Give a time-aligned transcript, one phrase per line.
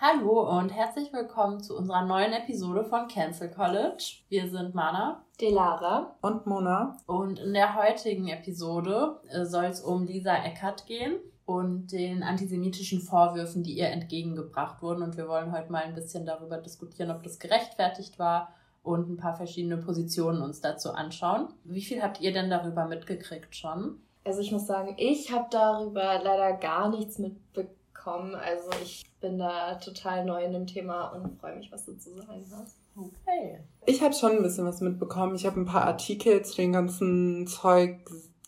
[0.00, 4.18] Hallo und herzlich willkommen zu unserer neuen Episode von Cancel College.
[4.28, 6.98] Wir sind Mana, Delara und Mona.
[7.06, 11.16] Und in der heutigen Episode äh, soll es um Lisa Eckert gehen
[11.46, 15.02] und den antisemitischen Vorwürfen, die ihr entgegengebracht wurden.
[15.02, 18.54] Und wir wollen heute mal ein bisschen darüber diskutieren, ob das gerechtfertigt war
[18.84, 21.48] und ein paar verschiedene Positionen uns dazu anschauen.
[21.64, 24.00] Wie viel habt ihr denn darüber mitgekriegt schon?
[24.24, 28.34] Also ich muss sagen, ich habe darüber leider gar nichts mitbekommen kommen.
[28.34, 32.14] Also ich bin da total neu in dem Thema und freue mich, was du zu
[32.14, 32.76] sagen hast.
[32.96, 33.60] Okay.
[33.86, 35.36] Ich habe schon ein bisschen was mitbekommen.
[35.36, 37.98] Ich habe ein paar Artikel zu den ganzen Zeug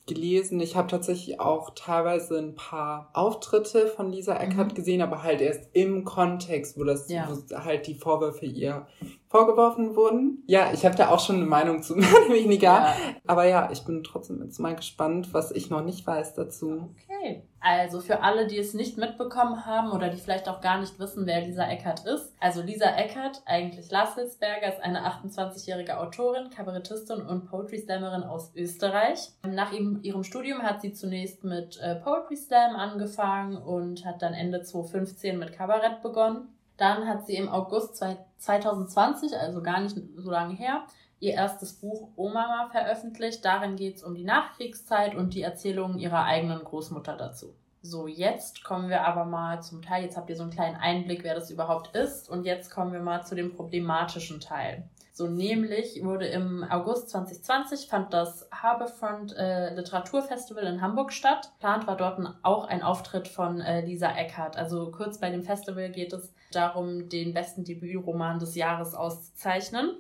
[0.07, 0.61] gelesen.
[0.61, 4.75] Ich habe tatsächlich auch teilweise ein paar Auftritte von Lisa Eckert mhm.
[4.75, 7.29] gesehen, aber halt erst im Kontext, wo das ja.
[7.29, 8.87] wo halt die Vorwürfe ihr
[9.31, 10.43] vorgeworfen wurden.
[10.47, 12.67] Ja, ich habe da auch schon eine Meinung zu, oder weniger.
[12.67, 12.97] Ja.
[13.27, 16.91] Aber ja, ich bin trotzdem jetzt mal gespannt, was ich noch nicht weiß dazu.
[17.07, 17.45] Okay.
[17.61, 21.27] Also für alle, die es nicht mitbekommen haben oder die vielleicht auch gar nicht wissen,
[21.27, 22.35] wer Lisa Eckert ist.
[22.41, 28.53] Also Lisa Eckert, eigentlich Lars Hilsberger, ist eine 28-jährige Autorin, Kabarettistin und Poetry Slammerin aus
[28.57, 29.33] Österreich.
[29.47, 34.33] Nach ihrem, ihrem Studium hat sie zunächst mit äh, Poetry Slam angefangen und hat dann
[34.33, 36.49] Ende 2015 mit Kabarett begonnen.
[36.81, 37.97] Dann hat sie im August
[38.39, 40.87] 2020, also gar nicht so lange her,
[41.19, 43.45] ihr erstes Buch Omama veröffentlicht.
[43.45, 47.55] Darin geht es um die Nachkriegszeit und die Erzählungen ihrer eigenen Großmutter dazu.
[47.83, 50.05] So, jetzt kommen wir aber mal zum Teil.
[50.05, 52.31] Jetzt habt ihr so einen kleinen Einblick, wer das überhaupt ist.
[52.31, 54.89] Und jetzt kommen wir mal zu dem problematischen Teil.
[55.13, 61.53] So, nämlich wurde im August 2020 fand das Harbourfront äh, Literaturfestival in Hamburg statt.
[61.59, 64.57] Plant war dort auch ein Auftritt von äh, Lisa Eckhardt.
[64.57, 69.97] Also kurz bei dem Festival geht es darum, den besten Debütroman des Jahres auszuzeichnen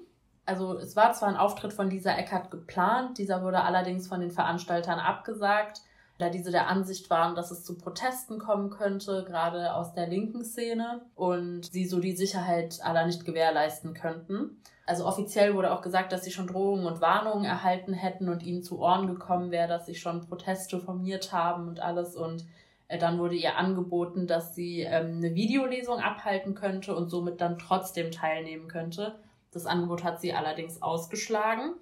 [0.51, 4.33] also es war zwar ein Auftritt von Lisa Eckert geplant, dieser wurde allerdings von den
[4.33, 5.83] Veranstaltern abgesagt,
[6.19, 10.45] da diese der Ansicht waren, dass es zu Protesten kommen könnte, gerade aus der linken
[10.45, 14.61] Szene, und sie so die Sicherheit aller nicht gewährleisten könnten.
[14.91, 18.65] Also offiziell wurde auch gesagt, dass sie schon Drohungen und Warnungen erhalten hätten und ihnen
[18.65, 22.45] zu Ohren gekommen wäre, dass sie schon Proteste formiert haben und alles und
[22.89, 27.57] äh, dann wurde ihr angeboten, dass sie ähm, eine Videolesung abhalten könnte und somit dann
[27.57, 29.21] trotzdem teilnehmen könnte.
[29.53, 31.75] Das Angebot hat sie allerdings ausgeschlagen.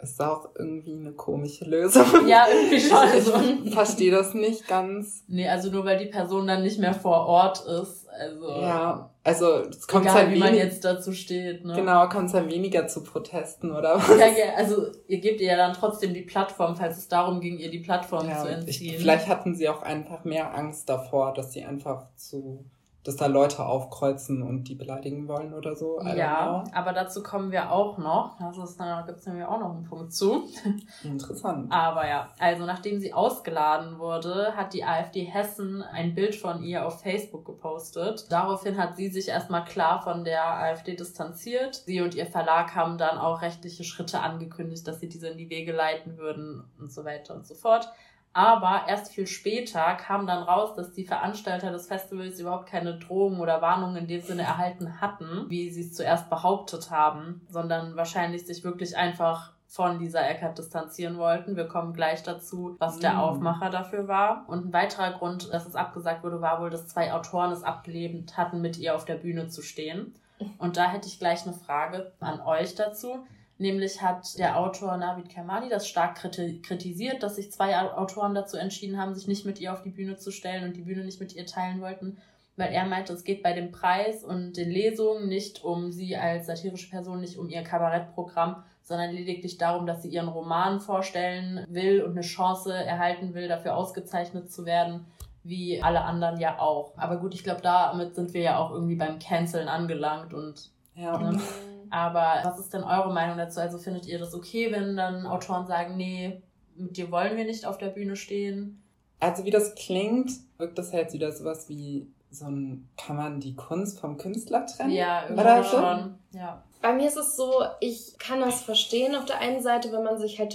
[0.00, 2.04] Ist auch irgendwie eine komische Lösung.
[2.26, 2.96] Ja, irgendwie schon.
[2.96, 3.32] Also,
[3.64, 5.24] ich verstehe das nicht ganz.
[5.28, 8.08] Nee, also nur weil die Person dann nicht mehr vor Ort ist.
[8.08, 8.48] Also.
[8.60, 11.64] Ja, also es kommt egal, halt wie man jetzt dazu steht.
[11.64, 11.74] Ne?
[11.74, 14.08] Genau, kommt es ja weniger zu Protesten oder was?
[14.08, 17.58] Ja, ja, also ihr gebt ihr ja dann trotzdem die Plattform, falls es darum ging,
[17.58, 18.94] ihr die Plattform ja, zu entziehen.
[18.94, 22.64] Ich, vielleicht hatten sie auch einfach mehr Angst davor, dass sie einfach zu
[23.04, 26.00] dass da Leute aufkreuzen und die beleidigen wollen oder so.
[26.16, 28.38] ja, aber dazu kommen wir auch noch.
[28.38, 30.44] Das ist, da gibt es nämlich auch noch einen Punkt zu.
[31.04, 31.70] Interessant.
[31.70, 36.86] aber ja, also nachdem sie ausgeladen wurde, hat die AfD Hessen ein Bild von ihr
[36.86, 38.26] auf Facebook gepostet.
[38.30, 41.74] Daraufhin hat sie sich erstmal klar von der AfD distanziert.
[41.74, 45.50] Sie und ihr Verlag haben dann auch rechtliche Schritte angekündigt, dass sie diese in die
[45.50, 47.90] Wege leiten würden und so weiter und so fort.
[48.34, 53.40] Aber erst viel später kam dann raus, dass die Veranstalter des Festivals überhaupt keine Drohungen
[53.40, 58.44] oder Warnungen in dem Sinne erhalten hatten, wie sie es zuerst behauptet haben, sondern wahrscheinlich
[58.44, 61.56] sich wirklich einfach von Lisa Eckert distanzieren wollten.
[61.56, 63.18] Wir kommen gleich dazu, was der mm.
[63.18, 64.44] Aufmacher dafür war.
[64.48, 68.36] Und ein weiterer Grund, dass es abgesagt wurde, war wohl, dass zwei Autoren es abgelehnt
[68.36, 70.14] hatten, mit ihr auf der Bühne zu stehen.
[70.58, 73.26] Und da hätte ich gleich eine Frage an euch dazu.
[73.56, 79.00] Nämlich hat der Autor Navid Kermani das stark kritisiert, dass sich zwei Autoren dazu entschieden
[79.00, 81.36] haben, sich nicht mit ihr auf die Bühne zu stellen und die Bühne nicht mit
[81.36, 82.18] ihr teilen wollten,
[82.56, 86.46] weil er meinte, es geht bei dem Preis und den Lesungen nicht um sie als
[86.46, 92.02] satirische Person, nicht um ihr Kabarettprogramm, sondern lediglich darum, dass sie ihren Roman vorstellen will
[92.02, 95.06] und eine Chance erhalten will, dafür ausgezeichnet zu werden,
[95.44, 96.92] wie alle anderen ja auch.
[96.96, 101.16] Aber gut, ich glaube, damit sind wir ja auch irgendwie beim Canceln angelangt und ja.
[101.18, 101.40] Ne?
[101.94, 103.60] Aber was ist denn eure Meinung dazu?
[103.60, 106.42] Also findet ihr das okay, wenn dann Autoren sagen, nee,
[106.74, 108.82] mit dir wollen wir nicht auf der Bühne stehen?
[109.20, 113.54] Also wie das klingt, wirkt das halt wieder sowas wie so ein, kann man die
[113.54, 114.90] Kunst vom Künstler trennen?
[114.90, 115.76] Ja, irgendwie so?
[115.76, 116.18] schon.
[116.32, 116.64] Ja.
[116.82, 120.18] Bei mir ist es so, ich kann das verstehen auf der einen Seite, wenn man
[120.18, 120.52] sich halt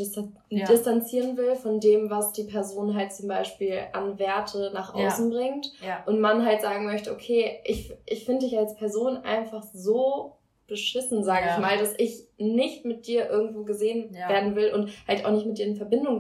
[0.50, 0.66] ja.
[0.66, 5.38] distanzieren will von dem, was die Person halt zum Beispiel an Werte nach außen ja.
[5.38, 5.72] bringt.
[5.82, 6.04] Ja.
[6.06, 10.39] Und man halt sagen möchte, okay, ich, ich finde dich als Person einfach so
[10.70, 11.56] beschissen, sage ja.
[11.56, 14.30] ich mal, dass ich nicht mit dir irgendwo gesehen ja.
[14.30, 16.20] werden will und halt auch nicht mit dir in Verbindung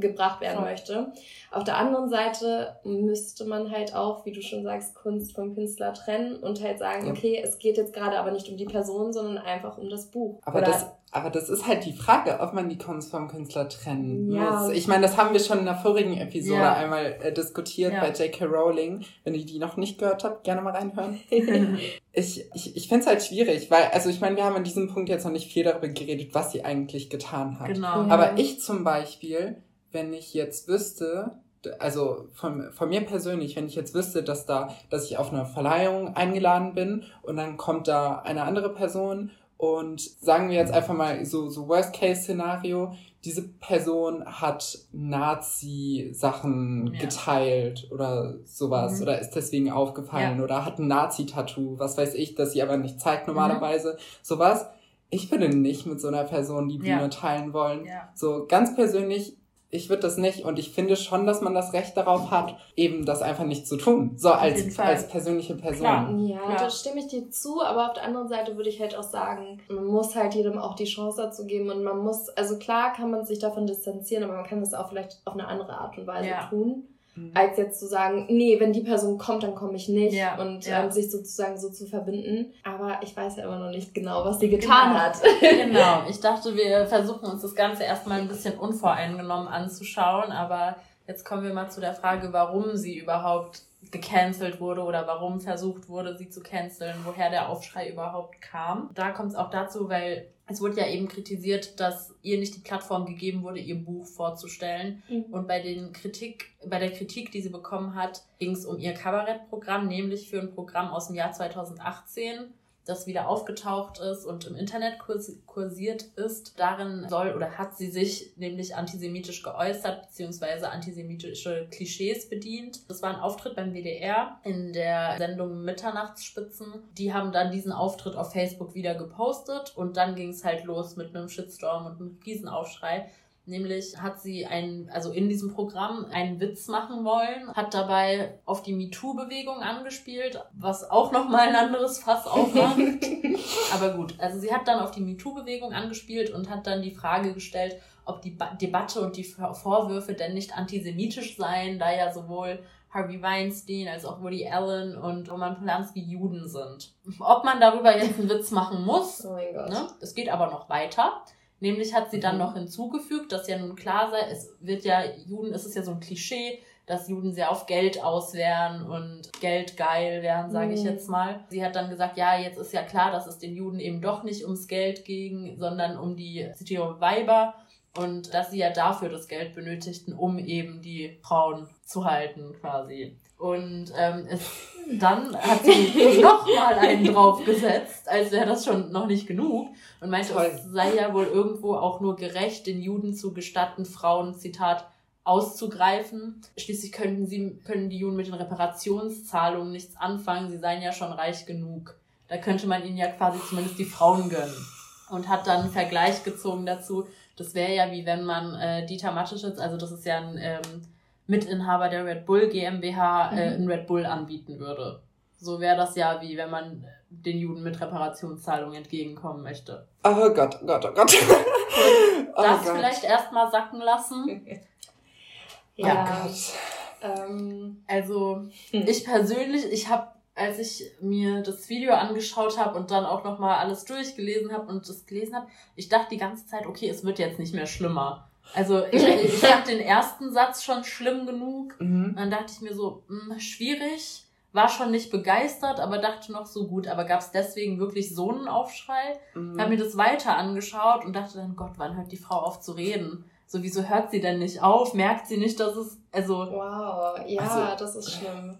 [0.00, 0.70] gebracht werden Voll.
[0.70, 1.12] möchte.
[1.50, 5.94] Auf der anderen Seite müsste man halt auch, wie du schon sagst, Kunst vom Künstler
[5.94, 7.12] trennen und halt sagen, ja.
[7.12, 10.40] okay, es geht jetzt gerade aber nicht um die Person, sondern einfach um das Buch.
[10.44, 13.68] Aber Oder das aber das ist halt die Frage, ob man die Kunst vom Künstler
[13.68, 14.62] trennen ja.
[14.62, 14.72] muss.
[14.72, 16.74] Ich meine, das haben wir schon in der vorigen Episode ja.
[16.74, 18.44] einmal äh, diskutiert bei J.K.
[18.44, 19.04] Rowling.
[19.24, 21.18] Wenn ihr die noch nicht gehört habt, gerne mal reinhören.
[22.12, 24.92] ich ich, ich finde es halt schwierig, weil, also ich meine, wir haben an diesem
[24.92, 27.66] Punkt jetzt noch nicht viel darüber geredet, was sie eigentlich getan hat.
[27.66, 28.02] Genau.
[28.08, 29.56] Aber ich zum Beispiel,
[29.92, 31.32] wenn ich jetzt wüsste,
[31.78, 35.44] also von, von mir persönlich, wenn ich jetzt wüsste, dass da, dass ich auf eine
[35.44, 40.94] Verleihung eingeladen bin und dann kommt da eine andere Person und sagen wir jetzt einfach
[40.94, 42.94] mal so, so Worst-Case-Szenario,
[43.24, 47.00] diese Person hat Nazi-Sachen ja.
[47.00, 49.02] geteilt oder sowas mhm.
[49.02, 50.44] oder ist deswegen aufgefallen ja.
[50.44, 54.02] oder hat ein Nazi-Tattoo, was weiß ich, das sie aber nicht zeigt normalerweise, mhm.
[54.22, 54.66] sowas.
[55.10, 57.08] Ich würde nicht mit so einer Person die Bühne ja.
[57.08, 57.86] teilen wollen.
[58.14, 59.36] So ganz persönlich,
[59.70, 63.04] ich würde das nicht und ich finde schon, dass man das Recht darauf hat, eben
[63.04, 64.12] das einfach nicht zu tun.
[64.16, 65.86] So als, als persönliche Person.
[65.86, 66.18] Klar.
[66.18, 66.56] Ja, Klar.
[66.58, 69.60] da stimme ich dir zu, aber auf der anderen Seite würde ich halt auch sagen,
[69.68, 73.10] man muss halt jedem auch die Chance dazu geben und man muss, also klar kann
[73.10, 76.06] man sich davon distanzieren, aber man kann das auch vielleicht auf eine andere Art und
[76.06, 76.48] Weise ja.
[76.48, 76.88] tun.
[77.14, 77.32] Mhm.
[77.34, 80.64] als jetzt zu sagen, nee, wenn die Person kommt, dann komme ich nicht ja, und
[80.66, 80.84] ja.
[80.84, 82.52] Ähm, sich sozusagen so zu verbinden.
[82.62, 85.00] Aber ich weiß ja immer noch nicht genau, was sie getan genau.
[85.00, 85.20] hat.
[85.40, 86.02] genau.
[86.08, 90.76] Ich dachte, wir versuchen uns das Ganze erstmal ein bisschen unvoreingenommen anzuschauen, aber
[91.06, 95.88] jetzt kommen wir mal zu der Frage, warum sie überhaupt gecancelt wurde oder warum versucht
[95.88, 98.90] wurde, sie zu canceln, woher der Aufschrei überhaupt kam.
[98.94, 102.60] Da kommt es auch dazu, weil es wurde ja eben kritisiert, dass ihr nicht die
[102.60, 105.02] Plattform gegeben wurde, ihr Buch vorzustellen.
[105.08, 105.24] Mhm.
[105.30, 108.92] Und bei den Kritik, bei der Kritik, die sie bekommen hat, ging es um ihr
[108.92, 112.52] Kabarettprogramm, nämlich für ein Programm aus dem Jahr 2018
[112.90, 116.58] das wieder aufgetaucht ist und im Internet kursiert ist.
[116.58, 122.88] Darin soll oder hat sie sich nämlich antisemitisch geäußert, beziehungsweise antisemitische Klischees bedient.
[122.90, 126.66] Das war ein Auftritt beim WDR in der Sendung Mitternachtsspitzen.
[126.98, 130.96] Die haben dann diesen Auftritt auf Facebook wieder gepostet und dann ging es halt los
[130.96, 133.08] mit einem Shitstorm und einem Riesenaufschrei.
[133.50, 138.62] Nämlich hat sie ein, also in diesem Programm einen Witz machen wollen, hat dabei auf
[138.62, 142.78] die MeToo-Bewegung angespielt, was auch nochmal ein anderes Fass aufmacht.
[143.74, 147.34] Aber gut, also sie hat dann auf die MeToo-Bewegung angespielt und hat dann die Frage
[147.34, 152.60] gestellt, ob die ba Debatte und die Vorwürfe denn nicht antisemitisch seien, da ja sowohl
[152.90, 156.92] Harvey Weinstein als auch Woody Allen und Roman Polanski Juden sind.
[157.18, 159.70] Ob man darüber jetzt einen Witz machen muss, oh mein Gott.
[159.70, 159.88] Ne?
[160.00, 161.24] es geht aber noch weiter.
[161.60, 162.40] Nämlich hat sie dann mhm.
[162.40, 165.92] noch hinzugefügt, dass ja nun klar sei, es wird ja, Juden, es ist ja so
[165.92, 170.80] ein Klischee, dass Juden sehr auf Geld aus wären und Geld geil wären, sage ich
[170.80, 170.86] mhm.
[170.86, 171.44] jetzt mal.
[171.48, 174.24] Sie hat dann gesagt, ja, jetzt ist ja klar, dass es den Juden eben doch
[174.24, 177.54] nicht ums Geld ging, sondern um die zitiere Weiber
[177.96, 183.16] und dass sie ja dafür das Geld benötigten, um eben die Frauen zu halten quasi.
[183.40, 184.40] Und ähm, es,
[185.00, 189.68] dann hat sie noch mal einen draufgesetzt, als wäre das schon noch nicht genug.
[190.00, 190.52] Und meinte, Toll.
[190.54, 194.86] es sei ja wohl irgendwo auch nur gerecht, den Juden zu gestatten, Frauen, Zitat,
[195.24, 196.42] auszugreifen.
[196.56, 201.12] Schließlich könnten sie, können die Juden mit den Reparationszahlungen nichts anfangen, sie seien ja schon
[201.12, 201.96] reich genug.
[202.28, 204.66] Da könnte man ihnen ja quasi zumindest die Frauen gönnen.
[205.10, 207.06] Und hat dann einen Vergleich gezogen dazu,
[207.36, 210.82] das wäre ja wie wenn man äh, Dieter Mateschitz, also das ist ja ein ähm,
[211.30, 213.62] Mitinhaber der Red Bull GmbH äh, mhm.
[213.62, 215.00] in Red Bull anbieten würde.
[215.38, 219.86] So wäre das ja wie wenn man den Juden mit Reparationszahlungen entgegenkommen möchte.
[220.04, 221.12] Oh Gott, oh Gott, oh Gott.
[222.36, 222.76] oh das Gott.
[222.76, 224.46] vielleicht erstmal sacken lassen.
[225.76, 226.04] ja.
[226.04, 227.18] Oh Gott.
[227.18, 228.84] Ähm, also hm.
[228.86, 233.58] ich persönlich, ich habe, als ich mir das Video angeschaut habe und dann auch nochmal
[233.58, 235.46] alles durchgelesen habe und das gelesen habe,
[235.76, 238.29] ich dachte die ganze Zeit, okay, es wird jetzt nicht mehr schlimmer.
[238.54, 241.80] Also ich, ich fand den ersten Satz schon schlimm genug.
[241.80, 242.14] Mhm.
[242.16, 244.24] Dann dachte ich mir so, mh, hm, schwierig.
[244.52, 246.88] War schon nicht begeistert, aber dachte noch so gut.
[246.88, 249.18] Aber gab es deswegen wirklich so einen Aufschrei?
[249.34, 249.60] Mhm.
[249.60, 252.72] Habe mir das weiter angeschaut und dachte dann, Gott, wann hört die Frau auf zu
[252.72, 253.24] reden?
[253.46, 254.94] So, wieso hört sie denn nicht auf?
[254.94, 256.38] Merkt sie nicht, dass es, also...
[256.38, 258.58] Wow, ja, also, das ist schlimm.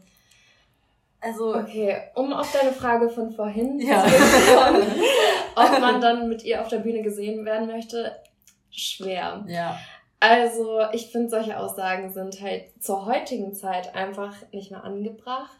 [1.20, 1.56] Also...
[1.56, 4.04] Okay, um auf deine Frage von vorhin ja.
[4.04, 4.10] zu
[4.56, 4.82] kommen,
[5.54, 8.16] ob man dann mit ihr auf der Bühne gesehen werden möchte,
[8.70, 9.44] schwer.
[9.48, 9.78] Ja.
[10.20, 15.56] Also, ich finde, solche Aussagen sind halt zur heutigen Zeit einfach nicht mehr angebracht.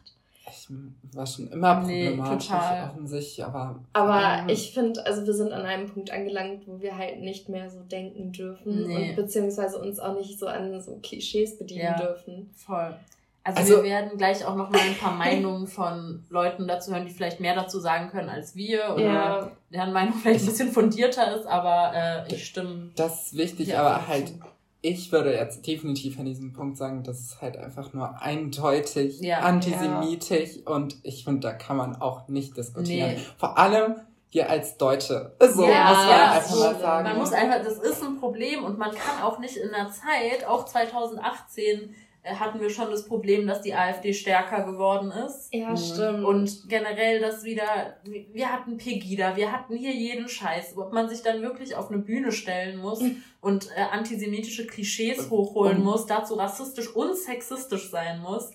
[0.50, 0.69] Ich
[1.14, 3.81] war schon immer problematisch nee, sich, aber.
[3.93, 7.49] Aber ähm, ich finde, also wir sind an einem Punkt angelangt, wo wir halt nicht
[7.49, 9.11] mehr so denken dürfen nee.
[9.11, 12.50] und beziehungsweise uns auch nicht so an so Klischees bedienen ja, dürfen.
[12.57, 12.95] Voll.
[13.42, 17.06] Also, also, wir werden gleich auch noch mal ein paar Meinungen von Leuten dazu hören,
[17.06, 19.50] die vielleicht mehr dazu sagen können als wir oder ja.
[19.73, 22.90] deren Meinung vielleicht ein bisschen fundierter ist, aber äh, ich stimme.
[22.97, 24.35] Das ist wichtig, aber halt
[24.82, 29.40] ich würde jetzt definitiv an diesem Punkt sagen, das ist halt einfach nur eindeutig ja,
[29.40, 30.73] antisemitisch ja.
[30.73, 33.12] und ich finde, da kann man auch nicht diskutieren.
[33.12, 33.20] Nee.
[33.37, 33.97] Vor allem
[34.30, 35.35] wir als Deutsche.
[35.40, 37.09] So ja, muss man ja, einfach mal sagen.
[37.09, 40.47] Man muss einfach, das ist ein Problem und man kann auch nicht in der Zeit,
[40.47, 41.88] auch 2018, äh,
[42.25, 45.53] hatten wir schon das Problem, dass die AfD stärker geworden ist.
[45.55, 45.77] Ja, mhm.
[45.77, 46.25] stimmt.
[46.25, 50.77] Und generell, dass wieder, wir hatten Pegida, wir hatten hier jeden Scheiß.
[50.77, 53.03] Ob man sich dann wirklich auf eine Bühne stellen muss
[53.41, 58.50] und äh, antisemitische Klischees hochholen und, muss, dazu rassistisch und sexistisch sein muss.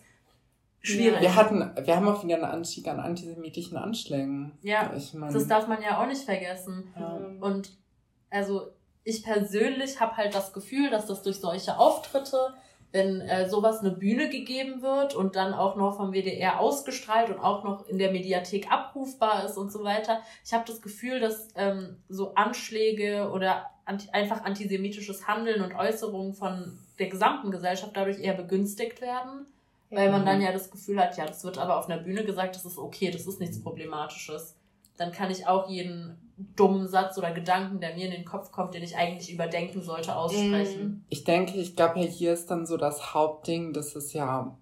[0.81, 1.21] Schwierig.
[1.21, 4.51] Wir hatten, wir haben auch wieder einen Anstieg an antisemitischen Anschlägen.
[4.61, 6.93] Ja, ich mein, das darf man ja auch nicht vergessen.
[6.95, 7.19] Ja.
[7.41, 7.71] Und
[8.29, 8.67] also
[9.03, 12.53] ich persönlich habe halt das Gefühl, dass das durch solche Auftritte
[12.95, 17.39] wenn äh, sowas eine Bühne gegeben wird und dann auch noch vom WDR ausgestrahlt und
[17.39, 20.21] auch noch in der Mediathek abrufbar ist und so weiter.
[20.45, 26.33] Ich habe das Gefühl, dass ähm, so Anschläge oder anti einfach antisemitisches Handeln und Äußerungen
[26.33, 29.45] von der gesamten Gesellschaft dadurch eher begünstigt werden.
[29.89, 29.97] Ja.
[29.97, 32.55] Weil man dann ja das Gefühl hat, ja, das wird aber auf einer Bühne gesagt,
[32.55, 34.55] das ist okay, das ist nichts Problematisches.
[34.95, 38.73] Dann kann ich auch jeden dummen Satz oder Gedanken, der mir in den Kopf kommt,
[38.73, 40.85] den ich eigentlich überdenken sollte, aussprechen.
[40.85, 41.05] Mm.
[41.09, 44.57] Ich denke, ich glaube ja, hier ist dann so das Hauptding, das ist ja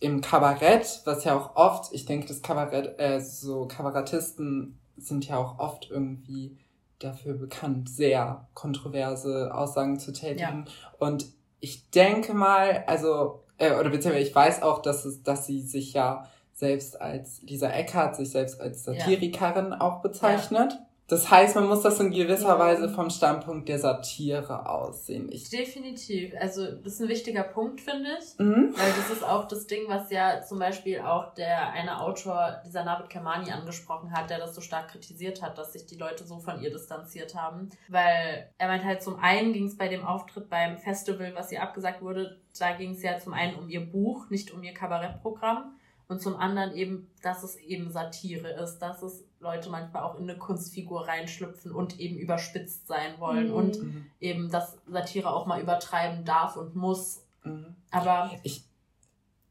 [0.00, 5.36] im Kabarett, was ja auch oft, ich denke, das Kabarett, äh, so Kabarettisten sind ja
[5.36, 6.58] auch oft irgendwie
[6.98, 10.64] dafür bekannt, sehr kontroverse Aussagen zu tätigen.
[10.66, 10.72] Ja.
[10.98, 11.26] Und
[11.60, 15.92] ich denke mal, also, äh, oder beziehungsweise ich weiß auch, dass es, dass sie sich
[15.92, 19.80] ja selbst als Lisa Eckhardt sich selbst als Satirikerin ja.
[19.80, 20.72] auch bezeichnet.
[20.72, 20.86] Ja.
[21.12, 22.58] Das heißt, man muss das in gewisser ja.
[22.58, 25.28] Weise vom Standpunkt der Satire aussehen.
[25.30, 26.32] Ich Definitiv.
[26.40, 28.38] Also das ist ein wichtiger Punkt, finde ich.
[28.38, 28.72] Mhm.
[28.74, 32.82] Weil das ist auch das Ding, was ja zum Beispiel auch der eine Autor, dieser
[32.82, 36.38] Navid Kermani, angesprochen hat, der das so stark kritisiert hat, dass sich die Leute so
[36.38, 37.68] von ihr distanziert haben.
[37.88, 41.62] Weil er meint halt, zum einen ging es bei dem Auftritt beim Festival, was ihr
[41.62, 45.76] abgesagt wurde, da ging es ja zum einen um ihr Buch, nicht um ihr Kabarettprogramm.
[46.12, 50.28] Und zum anderen eben, dass es eben Satire ist, dass es Leute manchmal auch in
[50.28, 53.54] eine Kunstfigur reinschlüpfen und eben überspitzt sein wollen mhm.
[53.54, 54.06] und mhm.
[54.20, 57.22] eben, dass Satire auch mal übertreiben darf und muss.
[57.44, 57.74] Mhm.
[57.90, 58.62] Aber ich,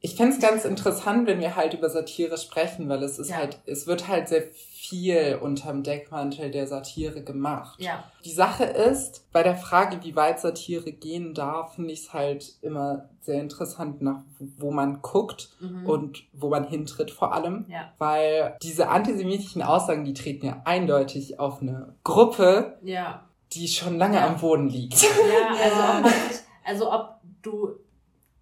[0.03, 3.37] ich fände es ganz interessant, wenn wir halt über Satire sprechen, weil es ist ja.
[3.37, 7.79] halt, es wird halt sehr viel unterm Deckmantel der Satire gemacht.
[7.79, 8.03] Ja.
[8.25, 12.55] Die Sache ist, bei der Frage, wie weit Satire gehen darf, finde ich es halt
[12.63, 14.23] immer sehr interessant, nach
[14.57, 15.85] wo man guckt mhm.
[15.85, 17.65] und wo man hintritt vor allem.
[17.69, 17.93] Ja.
[17.99, 23.23] Weil diese antisemitischen Aussagen, die treten ja eindeutig auf eine Gruppe, ja.
[23.53, 25.03] die schon lange am Boden liegt.
[25.03, 26.13] Ja, also ob,
[26.65, 27.75] also ob du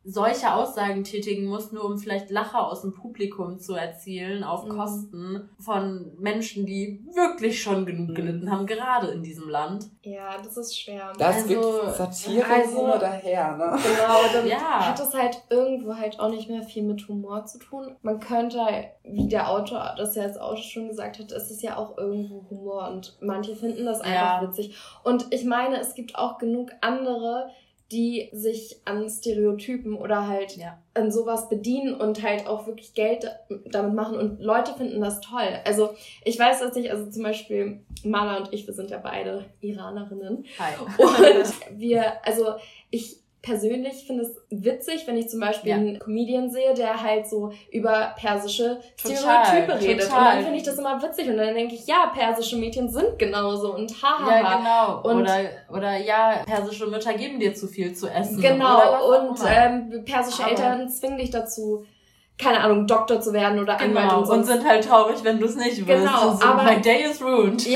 [0.04, 4.70] solche Aussagen tätigen muss, nur um vielleicht Lacher aus dem Publikum zu erzielen, auf mhm.
[4.70, 8.16] Kosten von Menschen, die wirklich schon genug mhm.
[8.16, 9.90] gelitten haben, gerade in diesem Land.
[10.02, 11.12] Ja, das ist schwer.
[11.18, 13.78] Das also, wird Satire also, nur daher, ne?
[13.84, 14.88] Genau, dann ja.
[14.88, 17.96] hat es halt irgendwo halt auch nicht mehr viel mit Humor zu tun.
[18.02, 18.60] Man könnte,
[19.04, 22.50] wie der Autor das ja jetzt auch schon gesagt hat, es ist ja auch irgendwo
[22.50, 24.48] Humor und manche finden das einfach ja.
[24.48, 24.76] witzig.
[25.04, 27.50] Und ich meine, es gibt auch genug andere,
[27.92, 30.80] die sich an Stereotypen oder halt ja.
[30.94, 33.26] an sowas bedienen und halt auch wirklich Geld
[33.66, 35.60] damit machen und Leute finden das toll.
[35.66, 39.46] Also ich weiß, dass ich, also zum Beispiel Mala und ich, wir sind ja beide
[39.62, 40.46] Iranerinnen.
[40.60, 40.74] Hi.
[40.98, 42.56] Und wir, also
[42.92, 45.78] ich persönlich finde es witzig, wenn ich zum Beispiel ja.
[45.78, 50.02] einen Comedian sehe, der halt so über persische Stereotype total, redet.
[50.04, 50.20] Total.
[50.20, 53.18] Und dann finde ich das immer witzig und dann denke ich, ja, persische Mädchen sind
[53.18, 54.30] genauso und haha.
[54.30, 55.10] Ja, genau.
[55.10, 55.38] Und oder,
[55.70, 58.42] oder ja, persische Mütter geben dir zu viel zu essen.
[58.42, 59.28] Genau.
[59.28, 61.86] Und ähm, persische Aber Eltern zwingen dich dazu,
[62.42, 64.00] keine Ahnung, Doktor zu werden oder genau.
[64.00, 66.06] Anwalt und, und sind halt traurig, wenn du es nicht willst.
[66.06, 67.68] Genau, so, aber my day is ruined.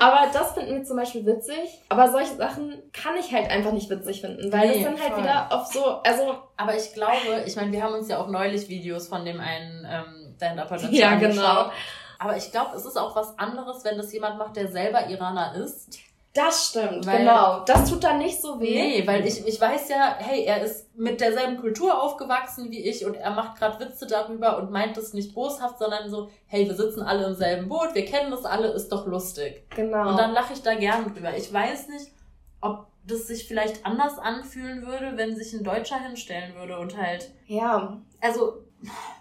[0.00, 1.82] aber das finden wir zum Beispiel witzig.
[1.90, 5.12] Aber solche Sachen kann ich halt einfach nicht witzig finden, weil nee, das dann halt
[5.12, 5.22] voll.
[5.22, 6.38] wieder auf so, also.
[6.56, 9.86] Aber ich glaube, ich meine, wir haben uns ja auch neulich Videos von dem einen
[9.88, 11.70] ähm, Stand-Upper ja, genau.
[12.18, 15.54] Aber ich glaube, es ist auch was anderes, wenn das jemand macht, der selber Iraner
[15.54, 15.98] ist
[16.32, 17.64] das stimmt, weil, genau.
[17.64, 18.74] Das tut dann nicht so weh.
[18.74, 23.04] Nee, weil ich, ich weiß ja, hey, er ist mit derselben Kultur aufgewachsen wie ich
[23.04, 26.74] und er macht gerade Witze darüber und meint das nicht boshaft, sondern so, hey, wir
[26.74, 29.66] sitzen alle im selben Boot, wir kennen das alle, ist doch lustig.
[29.74, 30.10] Genau.
[30.10, 31.36] Und dann lache ich da gern drüber.
[31.36, 32.12] Ich weiß nicht,
[32.60, 37.30] ob das sich vielleicht anders anfühlen würde, wenn sich ein Deutscher hinstellen würde und halt.
[37.46, 38.00] Ja.
[38.20, 38.64] Also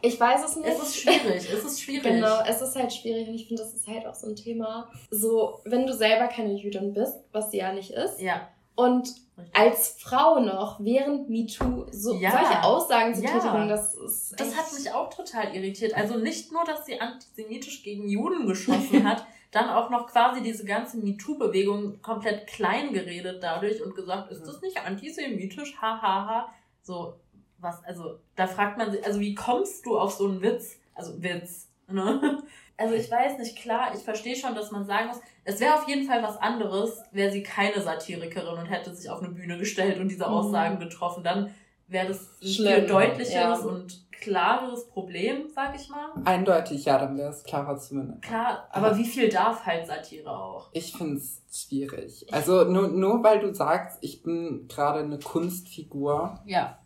[0.01, 0.68] ich weiß es nicht.
[0.68, 2.04] Es ist schwierig, es ist schwierig.
[2.04, 4.89] Genau, es ist halt schwierig und ich finde, das ist halt auch so ein Thema.
[5.12, 8.22] So, wenn du selber keine Jüdin bist, was sie ja nicht ist.
[8.22, 8.48] Ja.
[8.75, 9.13] Und
[9.54, 12.32] als Frau noch, während MeToo so, ja.
[12.32, 13.32] solche Aussagen zu ja.
[13.32, 14.39] tätigen, das ist.
[14.39, 15.94] Das hat mich auch total irritiert.
[15.96, 20.63] Also nicht nur, dass sie antisemitisch gegen Juden geschossen hat, dann auch noch quasi diese
[20.63, 25.75] ganze MeToo-Bewegung komplett klein geredet dadurch und gesagt, ist das nicht antisemitisch?
[25.82, 26.01] Hahaha.
[26.01, 26.54] Ha, ha.
[26.82, 27.16] So,
[27.62, 30.80] was, also, da fragt man sich, also wie kommst du auf so einen Witz?
[30.94, 32.44] Also Witz, ne?
[32.80, 35.88] Also ich weiß nicht, klar, ich verstehe schon, dass man sagen muss, es wäre auf
[35.89, 40.00] jeden Fall was anderes, wäre sie keine Satirikerin und hätte sich auf eine Bühne gestellt
[40.00, 40.34] und diese mhm.
[40.34, 40.80] Aussagen mhm.
[40.80, 41.22] getroffen.
[41.22, 41.54] Dann
[41.88, 43.66] wäre das ein viel deutlicheres ja.
[43.66, 46.12] und klareres Problem, sag ich mal.
[46.24, 48.22] Eindeutig, ja, dann wäre es klarer zumindest.
[48.22, 50.70] Klar, aber, aber wie viel darf halt Satire auch?
[50.74, 52.25] Ich finde es schwierig.
[52.32, 56.39] Also nur, nur weil du sagst, ich bin gerade eine Kunstfigur.
[56.46, 56.78] Ja.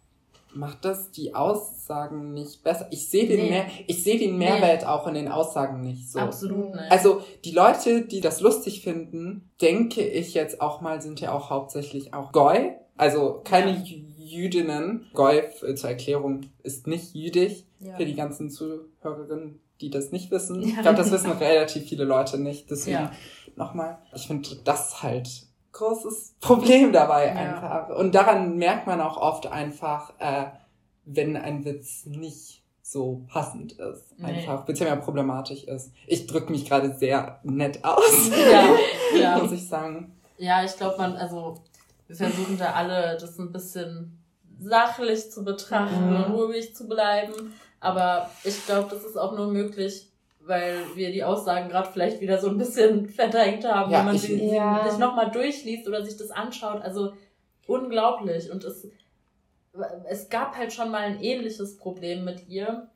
[0.54, 2.88] Macht das die Aussagen nicht besser?
[2.92, 3.50] Ich sehe den, nee.
[3.50, 4.88] Mehr, ich seh den Mehrwert nee.
[4.88, 6.20] auch in den Aussagen nicht so.
[6.20, 6.92] Absolut nicht.
[6.92, 11.50] Also die Leute, die das lustig finden, denke ich jetzt auch mal, sind ja auch
[11.50, 12.74] hauptsächlich auch Goy.
[12.96, 13.84] Also keine ja
[14.34, 15.06] Jüdinnen.
[15.14, 17.96] Golf äh, zur Erklärung ist nicht jüdisch ja.
[17.96, 20.62] für die ganzen Zuhörerinnen, die das nicht wissen.
[20.62, 20.68] Ja.
[20.68, 22.70] Ich glaube, das wissen relativ viele Leute nicht.
[22.70, 23.10] Deswegen
[23.56, 24.00] nochmal.
[24.16, 25.30] Ich finde das halt
[25.74, 27.90] großes Problem dabei einfach.
[27.90, 30.46] Und daran merkt man auch oft einfach, äh,
[31.06, 34.28] wenn ein Witz nicht so passend ist, nee.
[34.28, 35.92] einfach, beziehungsweise problematisch ist.
[36.06, 39.38] Ich drücke mich gerade sehr nett aus, ja, ja.
[39.42, 40.16] muss ich sagen.
[40.38, 41.56] Ja, ich glaube, man, also
[42.08, 44.24] wir versuchen da alle das ein bisschen
[44.60, 46.16] sachlich zu betrachten mhm.
[46.16, 47.54] und ruhig zu bleiben.
[47.80, 50.10] Aber ich glaube, das ist auch nur möglich,
[50.46, 54.16] weil wir die Aussagen gerade vielleicht wieder so ein bisschen verdrängt haben, ja, wenn man
[54.16, 54.88] ich, sie, ja.
[54.90, 56.82] sich nochmal durchliest oder sich das anschaut.
[56.82, 57.14] Also
[57.68, 58.52] unglaublich.
[58.52, 58.88] Und es,
[60.10, 62.90] es gab halt schon mal ein ähnliches Problem mit ihr.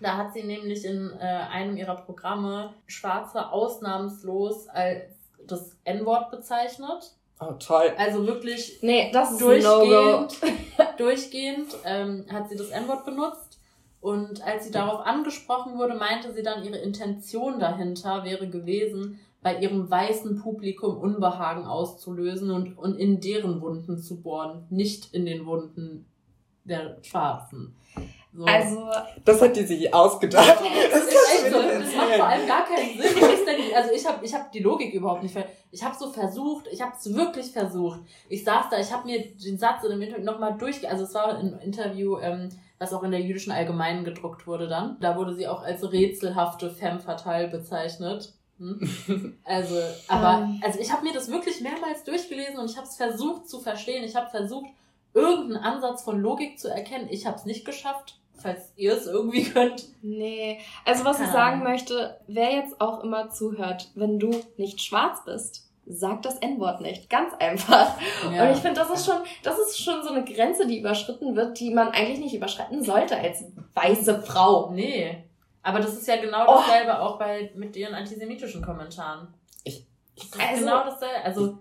[0.00, 5.14] Da hat sie nämlich in äh, einem ihrer Programme Schwarze ausnahmslos als
[5.46, 7.14] das N-Wort bezeichnet.
[7.40, 7.92] Oh, toll.
[7.96, 10.38] Also wirklich nee, das ist durchgehend,
[10.98, 13.49] durchgehend ähm, hat sie das N-Wort benutzt.
[14.00, 19.58] Und als sie darauf angesprochen wurde, meinte sie dann, ihre Intention dahinter wäre gewesen, bei
[19.58, 25.46] ihrem weißen Publikum Unbehagen auszulösen und, und in deren Wunden zu bohren, nicht in den
[25.46, 26.06] Wunden
[26.64, 27.74] der Schwarzen.
[28.32, 28.44] So.
[28.44, 28.88] Also.
[29.24, 30.60] Das hat die sich ausgedacht.
[30.92, 31.60] Das, ist echt so.
[31.60, 33.20] das macht vor allem gar keinen Sinn.
[33.46, 35.36] Denn, also ich habe ich hab die Logik überhaupt nicht.
[35.72, 38.00] Ich habe so versucht, ich habe es wirklich versucht.
[38.28, 41.14] Ich saß da, ich habe mir den Satz in dem Interview nochmal durch, also es
[41.14, 42.50] war ein Interview, ähm,
[42.80, 44.96] was auch in der jüdischen Allgemeinen gedruckt wurde dann.
[45.00, 48.32] Da wurde sie auch als rätselhafte femme fatale bezeichnet.
[48.58, 49.36] Hm?
[49.44, 49.76] Also,
[50.08, 50.60] aber, ähm.
[50.64, 54.02] also ich habe mir das wirklich mehrmals durchgelesen und ich habe es versucht zu verstehen.
[54.02, 54.70] Ich habe versucht,
[55.14, 57.08] irgendeinen Ansatz von Logik zu erkennen.
[57.10, 59.88] Ich habe es nicht geschafft falls ihr es irgendwie könnt.
[60.02, 61.72] Nee, also was Keine ich sagen Ahnung.
[61.72, 67.10] möchte, wer jetzt auch immer zuhört, wenn du nicht schwarz bist, sag das N-Wort nicht.
[67.10, 67.96] Ganz einfach.
[68.32, 68.44] Ja.
[68.44, 71.58] Und ich finde, das ist schon, das ist schon so eine Grenze, die überschritten wird,
[71.58, 74.70] die man eigentlich nicht überschreiten sollte als weiße Frau.
[74.70, 75.24] Nee.
[75.62, 76.58] Aber das ist ja genau oh.
[76.58, 77.02] dasselbe oh.
[77.02, 79.28] auch bei, mit ihren antisemitischen Kommentaren.
[79.64, 81.24] Ich, ich also, genau dasselbe.
[81.24, 81.58] Also,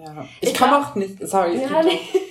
[0.00, 0.26] ja.
[0.40, 1.60] Ich, ich kann auch nicht, sorry.
[1.60, 2.00] Ja, nee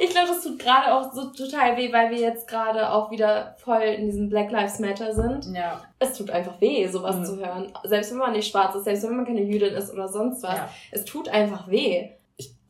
[0.00, 3.56] ich glaube, das tut gerade auch so total weh, weil wir jetzt gerade auch wieder
[3.58, 5.54] voll in diesem Black Lives Matter sind.
[5.54, 5.80] Ja.
[5.98, 7.24] Es tut einfach weh, sowas mhm.
[7.24, 7.72] zu hören.
[7.84, 10.56] Selbst wenn man nicht schwarz ist, selbst wenn man keine Jüdin ist oder sonst was.
[10.56, 10.68] Ja.
[10.90, 12.10] Es tut einfach weh.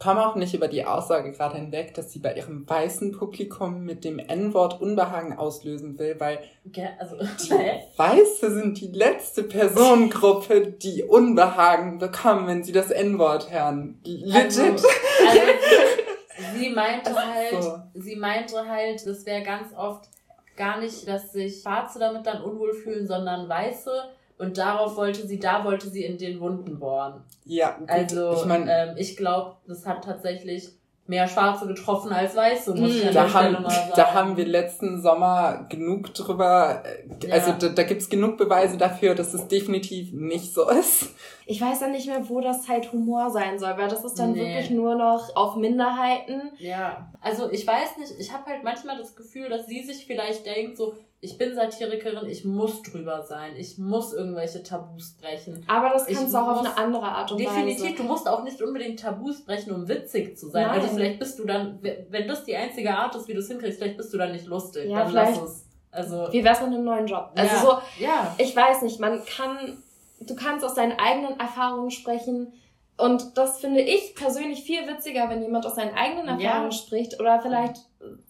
[0.05, 3.87] Ich komme auch nicht über die Aussage gerade hinweg, dass sie bei ihrem weißen Publikum
[3.87, 6.41] mit dem N-Wort Unbehagen auslösen will, weil
[6.75, 7.51] ja, also, die
[7.97, 13.99] Weiße sind die letzte Personengruppe, die Unbehagen bekommen, wenn sie das N-Wort hören.
[14.05, 14.45] Legit.
[14.45, 14.85] Also, also
[16.55, 17.79] sie meinte halt, so.
[17.95, 20.11] sie meinte halt, das wäre ganz oft
[20.55, 23.91] gar nicht, dass sich Schwarze damit dann unwohl fühlen, sondern Weiße.
[24.39, 27.23] Und darauf wollte sie, da wollte sie in den Wunden bohren.
[27.45, 27.89] Ja, gut.
[27.89, 30.73] also ich, mein, ähm, ich glaube, das hat tatsächlich
[31.07, 33.93] mehr Schwarze getroffen als Weiße, muss ich an da haben, mal sagen.
[33.95, 37.59] Da haben wir letzten Sommer genug drüber, äh, also ja.
[37.59, 41.11] da, da gibt's genug Beweise dafür, dass es definitiv nicht so ist.
[41.45, 44.33] Ich weiß dann nicht mehr, wo das halt Humor sein soll, weil das ist dann
[44.33, 44.41] nee.
[44.41, 46.53] wirklich nur noch auf Minderheiten.
[46.57, 50.47] Ja, also ich weiß nicht, ich habe halt manchmal das Gefühl, dass sie sich vielleicht
[50.47, 50.95] denkt, so,
[51.25, 55.65] ich bin Satirikerin, ich muss drüber sein, ich muss irgendwelche Tabus brechen.
[55.67, 57.77] Aber das kannst ich du auch auf eine andere Art und definitiv, Weise.
[57.77, 60.67] Definitiv, du musst auch nicht unbedingt Tabus brechen, um witzig zu sein.
[60.67, 60.83] Also Nein.
[60.83, 61.79] Also vielleicht bist du dann,
[62.11, 64.47] wenn das die einzige Art ist, wie du es hinkriegst, vielleicht bist du dann nicht
[64.47, 64.91] lustig.
[64.91, 65.41] Ja, dann vielleicht.
[65.41, 65.67] lass es.
[65.91, 67.31] Also, wie wär's mit einem neuen Job?
[67.37, 68.35] Also ja, so, ja.
[68.39, 69.79] ich weiß nicht, man kann,
[70.21, 72.53] du kannst aus deinen eigenen Erfahrungen sprechen,
[72.97, 76.77] und das finde ich persönlich viel witziger, wenn jemand aus seinen eigenen Erfahrungen ja.
[76.77, 77.79] spricht oder vielleicht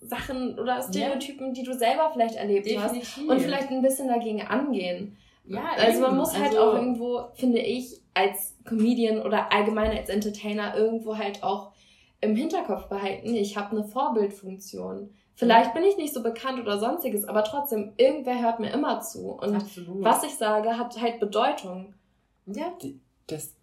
[0.01, 1.53] Sachen oder Stereotypen, ja.
[1.53, 3.17] die du selber vielleicht erlebt Definitiv.
[3.17, 5.17] hast und vielleicht ein bisschen dagegen angehen.
[5.47, 10.09] Ja, also man muss halt also auch irgendwo, finde ich, als Comedian oder allgemein als
[10.09, 11.73] Entertainer irgendwo halt auch
[12.21, 15.11] im Hinterkopf behalten, ich habe eine Vorbildfunktion.
[15.37, 19.33] Vielleicht bin ich nicht so bekannt oder sonstiges, aber trotzdem, irgendwer hört mir immer zu.
[19.33, 20.03] Und Absolut.
[20.03, 21.93] was ich sage, hat halt Bedeutung.
[22.47, 22.73] Ja.
[23.27, 23.55] Das,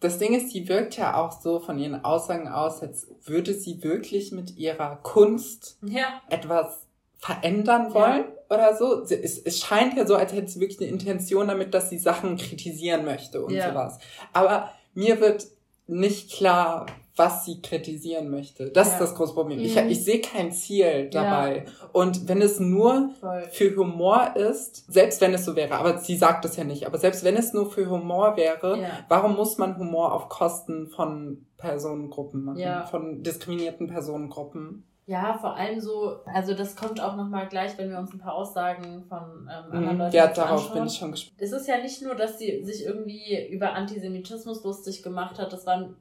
[0.00, 3.82] das Ding ist, sie wirkt ja auch so von ihren Aussagen aus, als würde sie
[3.82, 6.20] wirklich mit ihrer Kunst ja.
[6.28, 6.86] etwas
[7.18, 8.56] verändern wollen ja.
[8.56, 9.02] oder so.
[9.02, 12.36] Es, es scheint ja so, als hätte sie wirklich eine Intention damit, dass sie Sachen
[12.36, 13.70] kritisieren möchte und ja.
[13.70, 13.98] sowas.
[14.32, 15.46] Aber mir wird
[15.86, 18.70] nicht klar, was sie kritisieren möchte.
[18.70, 18.92] Das ja.
[18.94, 19.58] ist das große Problem.
[19.58, 19.64] Mhm.
[19.64, 21.64] Ich, ich sehe kein Ziel dabei.
[21.66, 21.88] Ja.
[21.92, 23.42] Und wenn es nur Voll.
[23.50, 26.98] für Humor ist, selbst wenn es so wäre, aber sie sagt es ja nicht, aber
[26.98, 28.88] selbst wenn es nur für Humor wäre, ja.
[29.08, 34.84] warum muss man Humor auf Kosten von Personengruppen machen, von diskriminierten Personengruppen?
[35.08, 38.34] Ja, vor allem so, also das kommt auch nochmal gleich, wenn wir uns ein paar
[38.34, 39.98] Aussagen von ähm, anderen mhm.
[40.00, 40.74] Leuten Ja, darauf anschauen.
[40.74, 41.36] bin ich schon gespannt.
[41.40, 45.64] Es ist ja nicht nur, dass sie sich irgendwie über Antisemitismus lustig gemacht hat, das
[45.64, 45.96] waren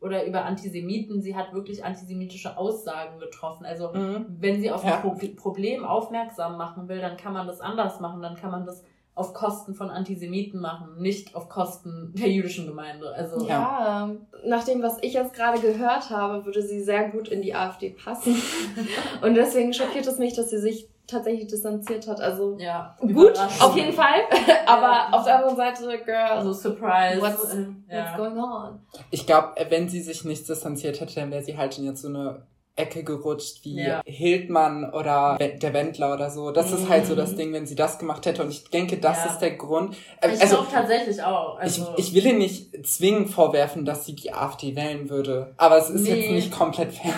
[0.00, 3.66] oder über Antisemiten, sie hat wirklich antisemitische Aussagen getroffen.
[3.66, 4.26] Also mhm.
[4.38, 5.02] wenn sie auf ja.
[5.02, 8.84] ein Problem aufmerksam machen will, dann kann man das anders machen, dann kann man das
[9.18, 13.12] auf Kosten von Antisemiten machen, nicht auf Kosten der jüdischen Gemeinde.
[13.12, 17.42] Also ja, nach dem, was ich jetzt gerade gehört habe, würde sie sehr gut in
[17.42, 18.36] die AfD passen.
[19.22, 22.20] Und deswegen schockiert es mich, dass sie sich tatsächlich distanziert hat.
[22.20, 24.20] Also ja, gut, auf jeden Fall.
[24.66, 25.08] Aber ja.
[25.10, 27.20] auf der anderen Seite, girl, also surprise.
[27.20, 27.56] What's,
[27.90, 28.04] ja.
[28.04, 28.80] what's going on?
[29.10, 32.08] Ich glaube, wenn sie sich nicht distanziert hätte, dann wäre sie halt in jetzt so
[32.08, 32.42] eine
[32.78, 34.02] Ecke gerutscht wie ja.
[34.04, 36.50] Hildmann oder der Wendler oder so.
[36.50, 36.76] Das mhm.
[36.78, 37.36] ist halt so das mhm.
[37.36, 38.42] Ding, wenn sie das gemacht hätte.
[38.42, 39.32] Und ich denke, das ja.
[39.32, 39.96] ist der Grund.
[40.20, 41.58] Äh, ich also, glaube tatsächlich auch.
[41.58, 45.54] Also ich, ich will ihr nicht zwingend vorwerfen, dass sie die AfD wählen würde.
[45.56, 46.14] Aber es ist nee.
[46.14, 47.14] jetzt nicht komplett fair.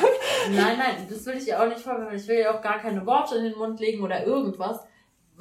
[0.50, 2.16] Nein, nein, das will ich ihr auch nicht vorwerfen.
[2.16, 4.80] Ich will ihr auch gar keine Worte in den Mund legen oder irgendwas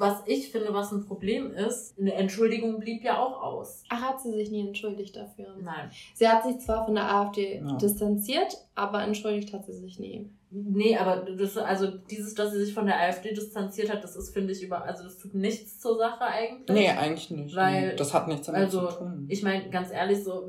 [0.00, 3.84] was ich finde, was ein Problem ist, eine Entschuldigung blieb ja auch aus.
[3.90, 5.54] Ach, hat sie sich nie entschuldigt dafür?
[5.62, 5.90] Nein.
[6.14, 7.76] Sie hat sich zwar von der AfD ja.
[7.76, 10.30] distanziert, aber entschuldigt hat sie sich nie.
[10.50, 14.32] Nee, aber das, also dieses, dass sie sich von der AfD distanziert hat, das ist,
[14.32, 16.76] finde ich, über, also das tut nichts zur Sache eigentlich.
[16.76, 17.54] Nee, eigentlich nicht.
[17.54, 19.26] Weil, das hat nichts damit also, zu tun.
[19.28, 20.48] Ich meine, ganz ehrlich, so,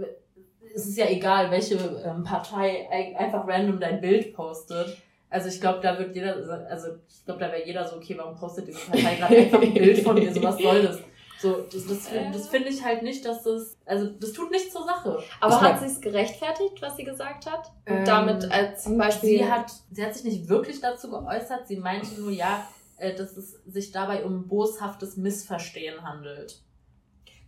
[0.74, 4.98] es ist ja egal, welche ähm, Partei einfach random dein Bild postet
[5.32, 6.36] also ich glaube, da wird jeder,
[6.70, 9.74] also ich glaube, da wäre jeder so, okay, warum postet diese Partei gerade einfach ein
[9.74, 10.32] Bild von mir?
[10.32, 11.00] So, was soll das?
[11.40, 14.84] So, das, das, das finde ich halt nicht, dass das, also das tut nichts zur
[14.84, 15.24] Sache.
[15.40, 17.72] Aber das hat sie es gerechtfertigt, was sie gesagt hat?
[17.88, 19.40] Und ähm, damit als zum Beispiel.
[19.40, 21.66] Sie hat, sie hat sich nicht wirklich dazu geäußert.
[21.66, 22.68] Sie meinte nur, ja,
[22.98, 26.62] äh, dass es sich dabei um boshaftes Missverstehen handelt.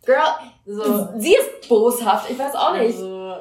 [0.05, 0.17] Girl,
[0.65, 1.09] so.
[1.19, 2.31] sie ist boshaft.
[2.31, 2.95] Ich weiß auch nicht.
[2.95, 3.35] Also,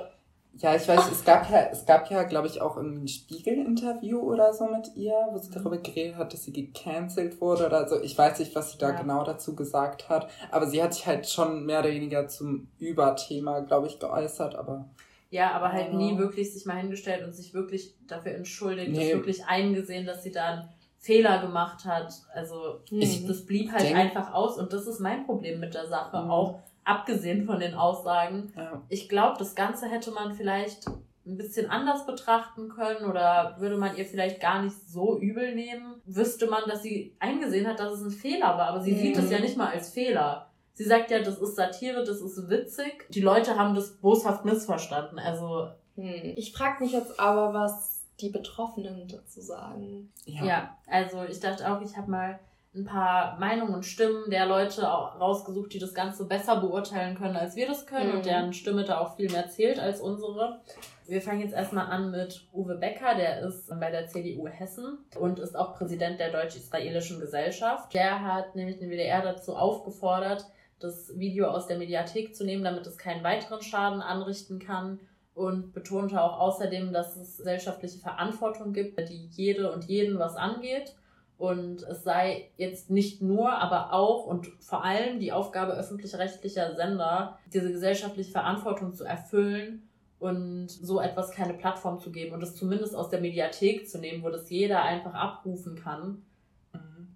[0.58, 4.18] ja, ich weiß, es gab ja, es gab ja, glaube ich, auch irgendwie ein Spiegel-Interview
[4.18, 8.00] oder so mit ihr, wo sie darüber geredet hat, dass sie gecancelt wurde oder so.
[8.02, 9.00] Ich weiß nicht, was sie da ja.
[9.00, 13.60] genau dazu gesagt hat, aber sie hat sich halt schon mehr oder weniger zum Überthema,
[13.60, 14.88] glaube ich, geäußert, aber.
[15.30, 19.14] Ja, aber halt nie wirklich sich mal hingestellt und sich wirklich dafür entschuldigt, nee.
[19.14, 22.12] wirklich eingesehen, dass sie da einen Fehler gemacht hat.
[22.34, 26.22] Also, ich das blieb halt einfach aus und das ist mein Problem mit der Sache
[26.22, 26.30] mhm.
[26.30, 28.52] auch abgesehen von den Aussagen.
[28.56, 28.82] Ja.
[28.88, 30.86] Ich glaube, das Ganze hätte man vielleicht
[31.24, 36.00] ein bisschen anders betrachten können oder würde man ihr vielleicht gar nicht so übel nehmen,
[36.04, 38.68] wüsste man, dass sie eingesehen hat, dass es ein Fehler war.
[38.68, 38.98] Aber sie mhm.
[38.98, 40.48] sieht es ja nicht mal als Fehler.
[40.74, 43.06] Sie sagt ja, das ist Satire, das ist witzig.
[43.10, 45.18] Die Leute haben das boshaft missverstanden.
[45.18, 45.68] Also.
[45.96, 46.32] Hm.
[46.36, 50.10] Ich frage mich jetzt aber, was die Betroffenen dazu sagen.
[50.24, 52.40] Ja, ja also ich dachte auch, ich habe mal
[52.74, 57.36] ein paar Meinungen und Stimmen der Leute auch rausgesucht, die das Ganze besser beurteilen können,
[57.36, 58.16] als wir das können mhm.
[58.16, 60.60] und deren Stimme da auch viel mehr zählt als unsere.
[61.06, 65.38] Wir fangen jetzt erstmal an mit Uwe Becker, der ist bei der CDU Hessen und
[65.38, 67.92] ist auch Präsident der Deutsch-Israelischen Gesellschaft.
[67.92, 70.46] Der hat nämlich den WDR dazu aufgefordert,
[70.80, 75.00] das Video aus der Mediathek zu nehmen, damit es keinen weiteren Schaden anrichten kann
[75.34, 80.94] und betonte auch außerdem, dass es gesellschaftliche Verantwortung gibt, die jede und jeden was angeht
[81.42, 87.36] und es sei jetzt nicht nur, aber auch und vor allem die Aufgabe öffentlich-rechtlicher Sender,
[87.52, 89.82] diese gesellschaftliche Verantwortung zu erfüllen
[90.20, 94.22] und so etwas keine Plattform zu geben und es zumindest aus der Mediathek zu nehmen,
[94.22, 96.22] wo das jeder einfach abrufen kann.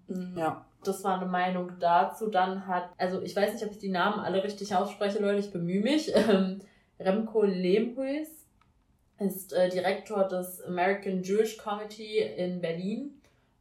[0.09, 0.33] Mhm.
[0.37, 0.65] Ja.
[0.83, 2.27] Das war eine Meinung dazu.
[2.27, 5.53] Dann hat, also ich weiß nicht, ob ich die Namen alle richtig ausspreche, Leute, ich
[5.53, 6.11] bemühe mich.
[6.27, 6.59] Ähm,
[6.99, 8.27] Remco Lehmhuis
[9.19, 13.16] ist äh, Direktor des American Jewish Committee in Berlin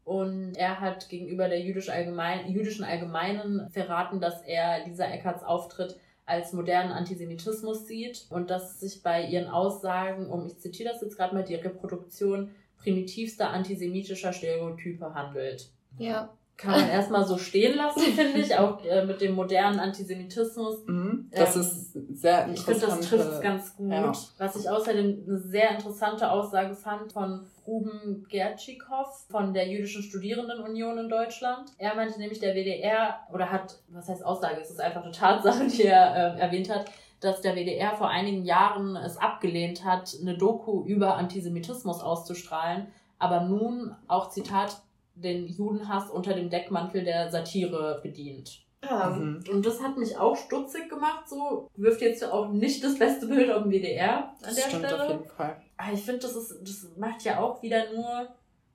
[0.07, 5.99] und er hat gegenüber der jüdisch Allgemein, jüdischen Allgemeinen verraten, dass er Lisa Eckarts Auftritt
[6.25, 11.03] als modernen Antisemitismus sieht und dass es sich bei ihren Aussagen um, ich zitiere das
[11.03, 15.73] jetzt gerade mal, die Reproduktion primitivster antisemitischer Stereotype handelt.
[15.99, 20.87] Ja, kann man erstmal so stehen lassen, finde ich, auch äh, mit dem modernen Antisemitismus.
[20.87, 22.55] Mhm, das ähm, ist sehr interessant.
[22.59, 23.93] Ich finde, das trifft es ganz gut.
[23.93, 24.13] Ja.
[24.39, 30.99] Was ich außerdem eine sehr interessante Aussage fand von Ruben Gertschikow von der Jüdischen Studierendenunion
[30.99, 31.73] in Deutschland.
[31.79, 35.67] Er meinte nämlich, der WDR, oder hat, was heißt Aussage, es ist einfach eine Tatsache,
[35.67, 36.87] die er äh, erwähnt hat,
[37.21, 42.87] dass der WDR vor einigen Jahren es abgelehnt hat, eine Doku über Antisemitismus auszustrahlen,
[43.19, 44.83] aber nun auch Zitat
[45.17, 48.67] den Judenhass unter dem Deckmantel der Satire bedient.
[48.85, 49.11] Ja.
[49.11, 49.43] Mhm.
[49.51, 53.51] Und das hat mich auch stutzig gemacht, so wirft jetzt auch nicht das beste Bild
[53.51, 55.05] auf dem WDR an das der stimmt Stelle.
[55.05, 55.57] Auf jeden Fall.
[55.77, 58.29] Aber ich finde, das ist, das macht ja auch wieder nur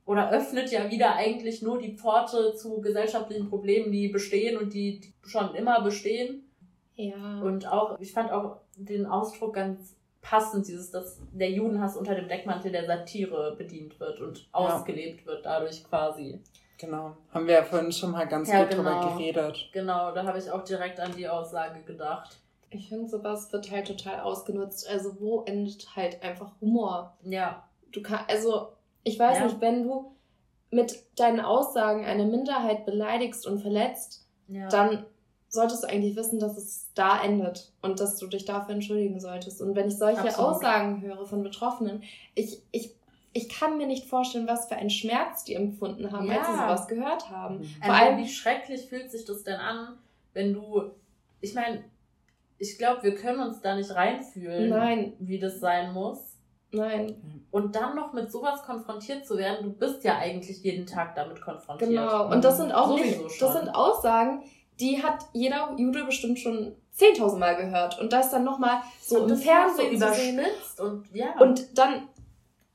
[0.05, 4.99] oder öffnet ja wieder eigentlich nur die Pforte zu gesellschaftlichen Problemen, die bestehen und die,
[4.99, 6.43] die schon immer bestehen.
[6.95, 7.39] Ja.
[7.41, 12.27] Und auch, ich fand auch den Ausdruck ganz passend, dieses, dass der Judenhass unter dem
[12.27, 15.27] Deckmantel der Satire bedient wird und ausgelebt ja.
[15.27, 16.39] wird dadurch quasi.
[16.77, 17.15] Genau.
[17.31, 19.01] Haben wir ja vorhin schon mal ganz ja, gut genau.
[19.01, 19.69] drüber geredet.
[19.71, 22.39] Genau, da habe ich auch direkt an die Aussage gedacht.
[22.71, 24.89] Ich finde, sowas wird halt total ausgenutzt.
[24.89, 27.17] Also, wo endet halt einfach Humor?
[27.23, 27.67] Ja.
[27.91, 28.69] Du kannst, also,
[29.03, 29.45] ich weiß ja.
[29.45, 30.15] nicht, wenn du
[30.71, 34.67] mit deinen Aussagen eine Minderheit beleidigst und verletzt, ja.
[34.69, 35.05] dann
[35.51, 39.61] solltest du eigentlich wissen, dass es da endet und dass du dich dafür entschuldigen solltest.
[39.61, 40.55] Und wenn ich solche Absolut.
[40.55, 42.03] Aussagen höre von Betroffenen,
[42.35, 42.95] ich, ich,
[43.33, 46.39] ich kann mir nicht vorstellen, was für einen Schmerz die empfunden haben, ja.
[46.39, 47.59] als sie sowas gehört haben.
[47.59, 47.65] Mhm.
[47.83, 49.97] Vor also, allem, wie schrecklich fühlt sich das denn an,
[50.33, 50.83] wenn du,
[51.41, 51.83] ich meine,
[52.57, 55.13] ich glaube, wir können uns da nicht reinfühlen, Nein.
[55.19, 56.37] wie das sein muss.
[56.71, 57.17] Nein.
[57.51, 61.41] Und dann noch mit sowas konfrontiert zu werden, du bist ja eigentlich jeden Tag damit
[61.41, 61.89] konfrontiert.
[61.89, 62.31] Genau.
[62.31, 64.43] Und das sind auch nicht, das sind Aussagen,
[64.79, 67.99] die hat jeder Jude bestimmt schon 10.000 Mal gehört.
[67.99, 71.37] Und das dann nochmal so und im Fernsehen so überspitzt und ja.
[71.39, 72.07] Und dann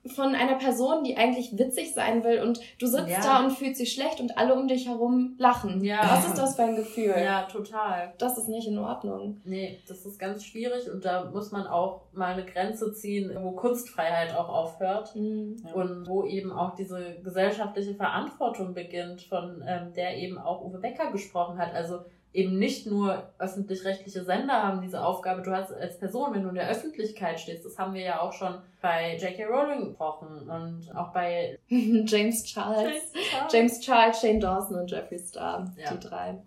[0.08, 3.20] von einer Person, die eigentlich witzig sein will und du sitzt ja.
[3.20, 5.82] da und fühlst dich schlecht und alle um dich herum lachen.
[5.84, 6.00] Ja.
[6.02, 7.14] Was ist das für ein Gefühl?
[7.18, 8.14] Ja, total.
[8.18, 9.40] Das ist nicht in Ordnung.
[9.44, 13.52] Nee, das ist ganz schwierig und da muss man auch mal eine Grenze ziehen, wo
[13.52, 15.56] Kunstfreiheit auch aufhört mhm.
[15.74, 21.10] und wo eben auch diese gesellschaftliche Verantwortung beginnt, von ähm, der eben auch Uwe Becker
[21.10, 21.74] gesprochen hat.
[21.74, 22.00] Also
[22.36, 26.54] eben nicht nur öffentlich-rechtliche Sender haben diese Aufgabe, du hast als Person, wenn du in
[26.54, 29.46] der Öffentlichkeit stehst, das haben wir ja auch schon bei J.K.
[29.46, 32.92] Rowling gesprochen und auch bei James Charles.
[32.92, 35.94] James Charles, James Charles Shane Dawson und Jeffree Star, ja.
[35.94, 36.38] die drei.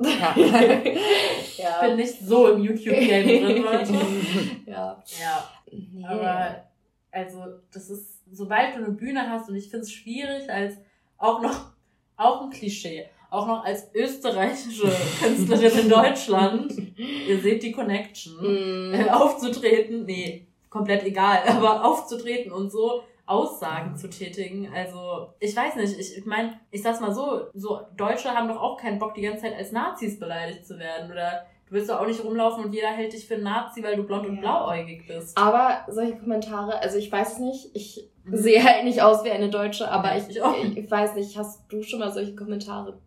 [0.00, 0.36] Ja.
[1.56, 1.80] ja.
[1.80, 3.92] Bin nicht so im YouTube-Game drin, Leute.
[4.66, 5.02] ja.
[5.18, 5.50] Ja.
[5.72, 6.04] Nee.
[6.04, 6.62] Aber,
[7.10, 10.74] also, das ist, sobald du eine Bühne hast und ich finde es schwierig, als
[11.16, 11.72] auch noch,
[12.18, 18.94] auch ein Klischee, auch noch als österreichische Künstlerin in Deutschland, ihr seht die Connection, mm.
[18.94, 24.72] Äh, aufzutreten, nee, komplett egal, aber aufzutreten und so Aussagen zu tätigen.
[24.74, 28.60] Also, ich weiß nicht, ich, ich meine, ich sag's mal so, so Deutsche haben doch
[28.60, 31.10] auch keinen Bock, die ganze Zeit als Nazis beleidigt zu werden.
[31.12, 33.96] Oder du willst doch auch nicht rumlaufen und jeder hält dich für einen Nazi, weil
[33.96, 35.36] du blond und blauäugig bist.
[35.36, 38.34] Aber solche Kommentare, also ich weiß nicht, ich mhm.
[38.34, 40.38] sehe halt nicht aus wie eine Deutsche, aber ich, ich,
[40.78, 42.98] ich weiß nicht, hast du schon mal solche Kommentare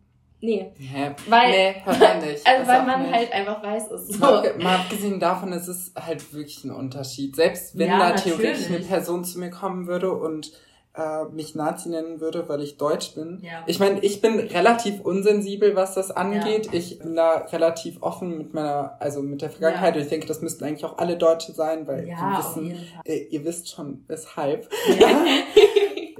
[0.42, 0.72] Nee.
[0.76, 1.14] Hä?
[1.28, 2.44] Weil, nee, hört man nicht.
[2.44, 3.14] Also, weil man nicht.
[3.14, 4.18] halt einfach weiß, es ist so.
[4.18, 7.36] Mal, mal abgesehen davon, es ist halt wirklich ein Unterschied.
[7.36, 8.38] Selbst wenn ja, da natürlich.
[8.38, 10.52] theoretisch eine Person zu mir kommen würde und
[10.94, 13.40] äh, mich Nazi nennen würde, weil ich deutsch bin.
[13.42, 13.62] Ja.
[13.66, 16.66] Ich meine, ich bin relativ unsensibel, was das angeht.
[16.66, 16.72] Ja.
[16.72, 19.94] Ich bin da relativ offen mit meiner, also mit der Vergangenheit.
[19.94, 20.02] Ja.
[20.02, 23.70] Ich denke, das müssten eigentlich auch alle Deutsche sein, weil ja, wissen, äh, ihr wisst
[23.70, 24.68] schon weshalb.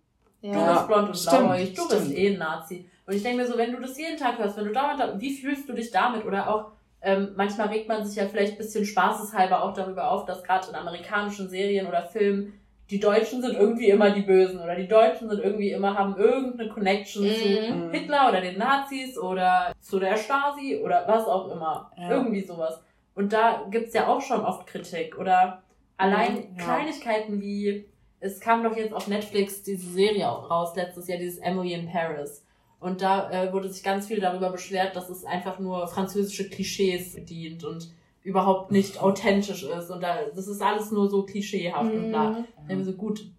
[0.41, 0.53] Ja.
[0.53, 2.01] Du bist blond und blauäugig, du stimmt.
[2.01, 2.89] bist eh ein Nazi.
[3.05, 5.35] Und ich denke mir so, wenn du das jeden Tag hörst, wenn du damit, wie
[5.35, 6.25] fühlst du dich damit?
[6.25, 10.25] Oder auch, ähm, manchmal regt man sich ja vielleicht ein bisschen spaßeshalber auch darüber auf,
[10.25, 12.53] dass gerade in amerikanischen Serien oder Filmen
[12.89, 16.69] die Deutschen sind irgendwie immer die Bösen oder die Deutschen sind irgendwie immer, haben irgendeine
[16.69, 17.33] Connection mhm.
[17.33, 21.91] zu Hitler oder den Nazis oder zu der Stasi oder was auch immer.
[21.97, 22.09] Ja.
[22.09, 22.81] Irgendwie sowas.
[23.19, 25.17] Und da gibt's ja auch schon oft Kritik.
[25.17, 25.61] Oder
[25.97, 26.63] allein ja.
[26.63, 27.83] Kleinigkeiten wie,
[28.21, 32.45] es kam doch jetzt auf Netflix diese Serie raus, letztes Jahr, dieses Emily in Paris.
[32.79, 37.13] Und da äh, wurde sich ganz viel darüber beschwert, dass es einfach nur französische Klischees
[37.13, 37.91] bedient und
[38.23, 39.89] überhaupt nicht authentisch ist.
[39.89, 42.05] Und da, das ist alles nur so klischeehaft mhm.
[42.05, 42.29] und bla.
[42.29, 42.45] Mhm.
[42.69, 43.29] Dann so, gut,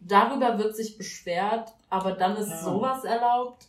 [0.00, 2.62] darüber wird sich beschwert, aber dann ist ja.
[2.62, 3.66] sowas erlaubt.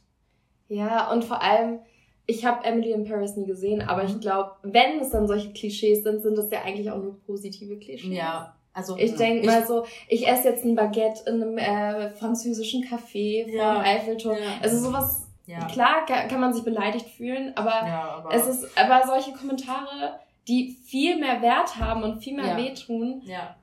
[0.69, 1.79] Ja, und vor allem,
[2.25, 4.19] ich habe Emily in Paris nie gesehen, aber ich mhm.
[4.21, 8.15] glaube, wenn es dann solche Klischees sind, sind das ja eigentlich auch nur positive Klischees.
[8.15, 8.55] Ja.
[8.75, 13.45] Also, ich denke mal so, ich esse jetzt ein Baguette in einem äh, französischen Café
[13.45, 14.35] vom ja, Eiffelturm.
[14.35, 14.63] Ja.
[14.63, 15.67] Also sowas, ja.
[15.67, 21.19] klar kann man sich beleidigt fühlen, aber, aber, es ist, aber solche Kommentare, die viel
[21.19, 23.55] mehr Wert haben und viel mehr wehtun, ja.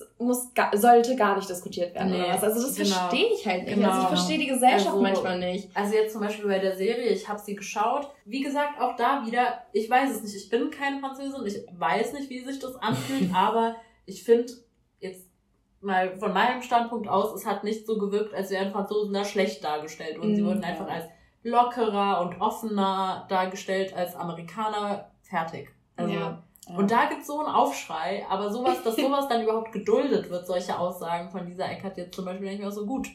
[0.00, 2.44] Sowas muss, sollte gar nicht diskutiert werden nee, oder was.
[2.44, 2.88] Also das genau.
[2.88, 3.74] verstehe ich halt nicht.
[3.74, 3.88] Genau.
[3.88, 4.16] Also ich genau.
[4.16, 5.68] verstehe die Gesellschaft also, manchmal nicht.
[5.74, 8.10] Also jetzt zum Beispiel bei der Serie, ich habe sie geschaut.
[8.24, 10.36] Wie gesagt, auch da wieder, ich weiß es nicht.
[10.36, 14.52] Ich bin keine Französin, ich weiß nicht, wie sich das anfühlt, aber ich finde
[15.00, 15.28] jetzt
[15.80, 19.64] mal von meinem Standpunkt aus, es hat nicht so gewirkt, als wären Franzosen da schlecht
[19.64, 20.36] dargestellt und mhm.
[20.36, 21.06] sie wurden einfach als
[21.42, 25.10] lockerer und offener dargestellt als Amerikaner.
[25.22, 25.68] Fertig.
[25.96, 26.42] Also, ja.
[26.68, 30.46] Und da gibt es so einen Aufschrei, aber sowas, dass sowas dann überhaupt geduldet wird,
[30.46, 33.08] solche Aussagen von dieser Eckert jetzt zum Beispiel nicht mehr so gut.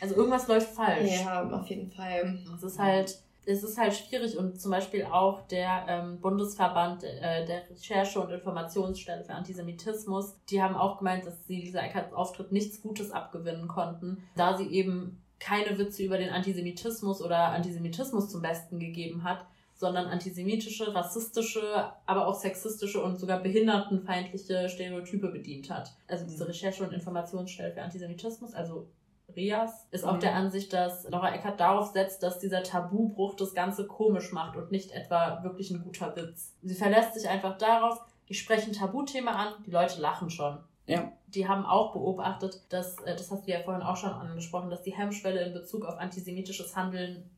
[0.00, 1.22] Also irgendwas läuft falsch.
[1.22, 2.38] Ja, auf jeden Fall.
[2.56, 7.44] Es ist halt, es ist halt schwierig und zum Beispiel auch der ähm, Bundesverband äh,
[7.44, 12.52] der Recherche- und Informationsstelle für Antisemitismus, die haben auch gemeint, dass sie dieser Eckerts Auftritt
[12.52, 18.42] nichts Gutes abgewinnen konnten, da sie eben keine Witze über den Antisemitismus oder Antisemitismus zum
[18.42, 19.44] Besten gegeben hat,
[19.82, 25.92] sondern antisemitische, rassistische, aber auch sexistische und sogar behindertenfeindliche Stereotype bedient hat.
[26.06, 26.50] Also diese mhm.
[26.50, 28.86] Recherche- und Informationsstelle für Antisemitismus, also
[29.34, 30.20] RIAS, ist auch mhm.
[30.20, 34.70] der Ansicht, dass Laura Eckert darauf setzt, dass dieser Tabubruch das Ganze komisch macht und
[34.70, 36.54] nicht etwa wirklich ein guter Witz.
[36.62, 40.58] Sie verlässt sich einfach darauf, ich spreche ein Tabuthema an, die Leute lachen schon.
[40.86, 41.10] Ja.
[41.26, 44.82] Die haben auch beobachtet, dass, äh, das hast du ja vorhin auch schon angesprochen, dass
[44.82, 47.28] die Hemmschwelle in Bezug auf antisemitisches Handeln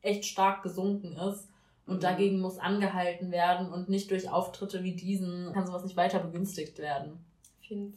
[0.00, 1.51] echt stark gesunken ist
[1.86, 2.00] und mhm.
[2.00, 6.78] dagegen muss angehalten werden und nicht durch Auftritte wie diesen kann sowas nicht weiter begünstigt
[6.78, 7.24] werden.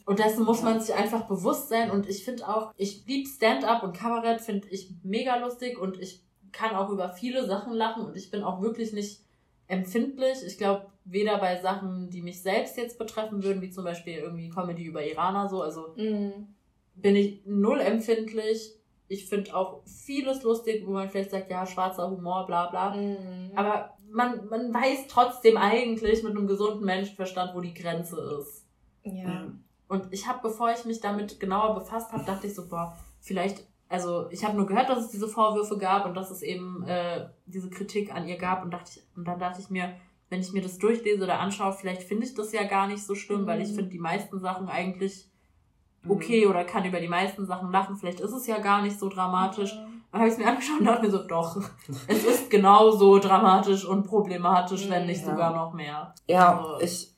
[0.06, 1.90] Und dessen muss man sich einfach bewusst sein.
[1.90, 6.22] Und ich finde auch, ich liebe Stand-up und Kabarett, finde ich mega lustig und ich
[6.52, 9.20] kann auch über viele Sachen lachen und ich bin auch wirklich nicht
[9.68, 10.38] empfindlich.
[10.46, 14.48] Ich glaube, weder bei Sachen, die mich selbst jetzt betreffen würden, wie zum Beispiel irgendwie
[14.48, 16.54] Comedy über Iraner so, also mhm.
[16.94, 18.74] bin ich null empfindlich
[19.08, 22.94] ich finde auch vieles lustig, wo man vielleicht sagt, ja, schwarzer Humor, bla bla.
[22.94, 23.52] Mhm.
[23.54, 28.66] Aber man, man weiß trotzdem eigentlich mit einem gesunden Menschenverstand, wo die Grenze ist.
[29.02, 29.52] Ja.
[29.88, 33.64] Und ich habe, bevor ich mich damit genauer befasst habe, dachte ich so, boah, vielleicht,
[33.88, 37.28] also ich habe nur gehört, dass es diese Vorwürfe gab und dass es eben äh,
[37.46, 39.94] diese Kritik an ihr gab und dachte ich, und dann dachte ich mir,
[40.28, 43.14] wenn ich mir das durchlese oder anschaue, vielleicht finde ich das ja gar nicht so
[43.14, 43.46] schlimm, mhm.
[43.46, 45.30] weil ich finde die meisten Sachen eigentlich
[46.08, 46.50] okay mhm.
[46.50, 47.96] oder kann über die meisten Sachen lachen.
[47.96, 49.74] Vielleicht ist es ja gar nicht so dramatisch.
[49.74, 50.02] Mhm.
[50.12, 51.56] Dann habe ich es mir angeschaut und dachte mir so, doch,
[52.08, 55.30] es ist genauso dramatisch und problematisch, wenn nicht ja.
[55.30, 56.14] sogar noch mehr.
[56.26, 57.15] Ja, also, ich,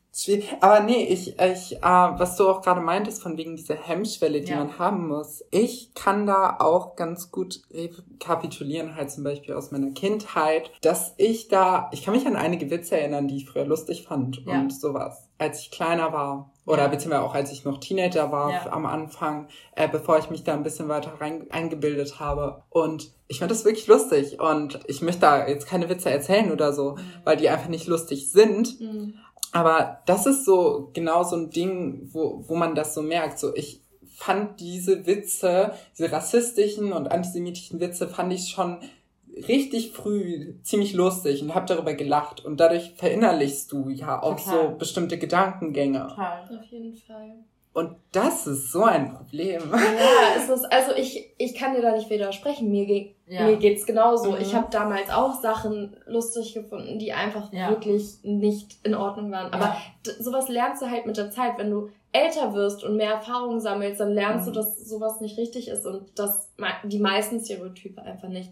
[0.61, 4.51] aber nee, ich, ich, äh, was du auch gerade meintest, von wegen dieser Hemmschwelle, die
[4.51, 4.59] ja.
[4.59, 5.45] man haben muss.
[5.51, 11.49] Ich kann da auch ganz gut rekapitulieren, halt zum Beispiel aus meiner Kindheit, dass ich
[11.49, 14.61] da, ich kann mich an einige Witze erinnern, die ich früher lustig fand ja.
[14.61, 16.51] und sowas, als ich kleiner war.
[16.69, 18.73] Oder beziehungsweise auch als ich noch Teenager war ja.
[18.73, 22.63] am Anfang, äh, bevor ich mich da ein bisschen weiter rein, eingebildet habe.
[22.69, 24.39] Und ich fand das wirklich lustig.
[24.39, 27.01] Und ich möchte da jetzt keine Witze erzählen oder so, mhm.
[27.25, 28.79] weil die einfach nicht lustig sind.
[28.81, 29.15] Mhm.
[29.53, 33.39] Aber das ist so genau so ein Ding, wo, wo man das so merkt.
[33.39, 38.79] So, ich fand diese Witze, diese rassistischen und antisemitischen Witze, fand ich schon
[39.47, 44.71] richtig früh ziemlich lustig und habe darüber gelacht und dadurch verinnerlichst du ja auch Total.
[44.73, 46.09] so bestimmte Gedankengänge.
[46.09, 46.59] Total.
[46.59, 47.45] Auf jeden Fall.
[47.79, 49.63] Und das ist so ein Problem.
[49.71, 52.73] Ja, es ist, also ich, ich kann dir da nicht widersprechen.
[52.73, 53.47] Mir, ge ja.
[53.47, 54.33] mir geht's genauso.
[54.33, 54.39] Mhm.
[54.41, 57.71] Ich habe damals auch Sachen lustig gefunden, die einfach ja.
[57.71, 59.53] wirklich nicht in Ordnung waren.
[59.53, 60.13] Aber ja.
[60.19, 61.57] sowas lernst du halt mit der Zeit.
[61.57, 64.55] Wenn du älter wirst und mehr Erfahrungen sammelst, dann lernst mhm.
[64.55, 66.51] du, dass sowas nicht richtig ist und dass
[66.83, 68.51] die meisten Stereotype einfach nicht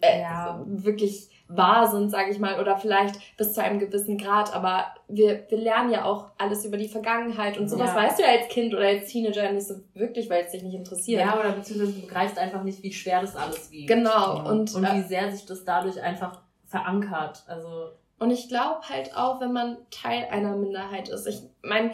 [0.00, 0.60] äh, ja.
[0.66, 4.54] wirklich wahr sind, sage ich mal, oder vielleicht bis zu einem gewissen Grad.
[4.54, 7.96] Aber wir, wir lernen ja auch alles über die Vergangenheit und sowas ja.
[7.96, 10.74] weißt du ja als Kind oder als Teenager nicht so wirklich, weil es dich nicht
[10.74, 11.20] interessiert.
[11.20, 13.88] Ja, oder beziehungsweise du begreifst einfach nicht, wie schwer das alles wiegt.
[13.88, 14.48] Genau.
[14.48, 17.44] Und, und wie äh, sehr sich das dadurch einfach verankert.
[17.46, 21.26] Also und ich glaube halt auch, wenn man Teil einer Minderheit ist.
[21.26, 21.92] Ich meine,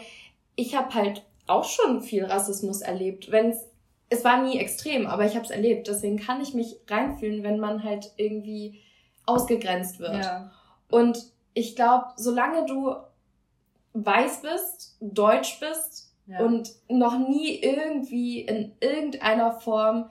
[0.55, 3.31] ich habe halt auch schon viel Rassismus erlebt.
[3.31, 3.65] Wenn es
[4.09, 5.87] es war nie extrem, aber ich habe es erlebt.
[5.87, 8.79] Deswegen kann ich mich reinfühlen, wenn man halt irgendwie
[9.25, 10.23] ausgegrenzt wird.
[10.23, 10.51] Ja.
[10.89, 11.19] Und
[11.53, 12.95] ich glaube, solange du
[13.93, 16.39] weiß bist, deutsch bist ja.
[16.39, 20.09] und noch nie irgendwie in irgendeiner Form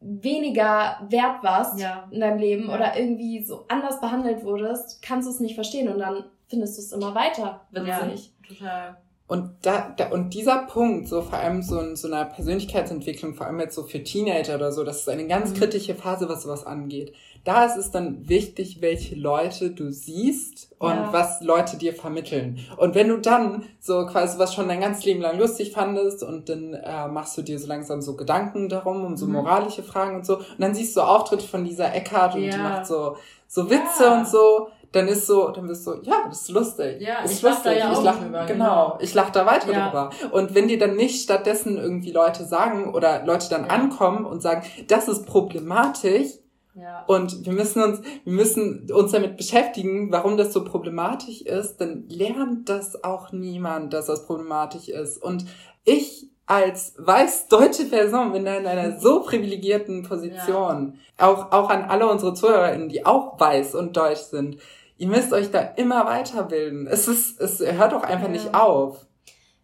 [0.00, 2.08] weniger wert warst ja.
[2.10, 2.74] in deinem Leben ja.
[2.74, 6.82] oder irgendwie so anders behandelt wurdest, kannst du es nicht verstehen und dann findest du
[6.82, 8.32] es immer weiter witzig.
[8.42, 8.96] Ja, total.
[9.30, 13.46] Und, da, da, und dieser Punkt, so vor allem so in so einer Persönlichkeitsentwicklung, vor
[13.46, 15.54] allem jetzt so für Teenager oder so, das ist eine ganz mhm.
[15.54, 17.14] kritische Phase, was sowas angeht.
[17.44, 21.12] Da ist es dann wichtig, welche Leute du siehst und ja.
[21.12, 22.58] was Leute dir vermitteln.
[22.76, 26.48] Und wenn du dann so quasi was schon dein ganzes Leben lang lustig fandest und
[26.50, 29.32] dann äh, machst du dir so langsam so Gedanken darum, um so mhm.
[29.32, 32.50] moralische Fragen und so, und dann siehst du Auftritte von dieser Eckhart und ja.
[32.52, 33.16] die macht so,
[33.46, 34.18] so Witze ja.
[34.18, 37.00] und so, dann ist so, dann bist du so, ja, das ist lustig.
[37.00, 37.64] Ja, ist ich lustig.
[37.64, 39.86] Da ja ich lach, drüber, genau, genau, ich lach da weiter ja.
[39.86, 40.10] drüber.
[40.32, 43.70] Und wenn dir dann nicht stattdessen irgendwie Leute sagen oder Leute dann ja.
[43.70, 46.39] ankommen und sagen, das ist problematisch,
[46.74, 47.04] ja.
[47.06, 52.04] Und wir müssen uns, wir müssen uns damit beschäftigen, warum das so problematisch ist, dann
[52.08, 55.22] lernt das auch niemand, dass das problematisch ist.
[55.22, 55.44] Und
[55.84, 60.98] ich als weiß deutsche Person bin da in einer so privilegierten Position.
[61.18, 61.28] Ja.
[61.28, 64.58] Auch, auch an alle unsere ZuhörerInnen, die auch weiß und deutsch sind
[65.00, 66.86] ihr müsst euch da immer weiterbilden.
[66.86, 68.32] Es ist, es hört doch einfach ja.
[68.32, 69.06] nicht auf.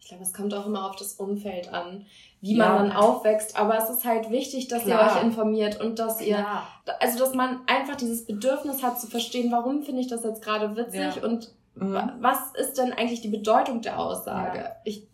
[0.07, 2.07] Ich glaube, es kommt auch immer auf das Umfeld an,
[2.40, 2.68] wie ja.
[2.68, 3.59] man dann aufwächst.
[3.59, 5.00] Aber es ist halt wichtig, dass Klar.
[5.00, 6.68] ihr euch informiert und dass ihr, Klar.
[7.00, 10.76] also dass man einfach dieses Bedürfnis hat zu verstehen, warum finde ich das jetzt gerade
[10.76, 11.24] witzig ja.
[11.24, 11.98] und mhm.
[12.20, 14.76] was ist denn eigentlich die Bedeutung der Aussage?
[14.84, 15.09] Ich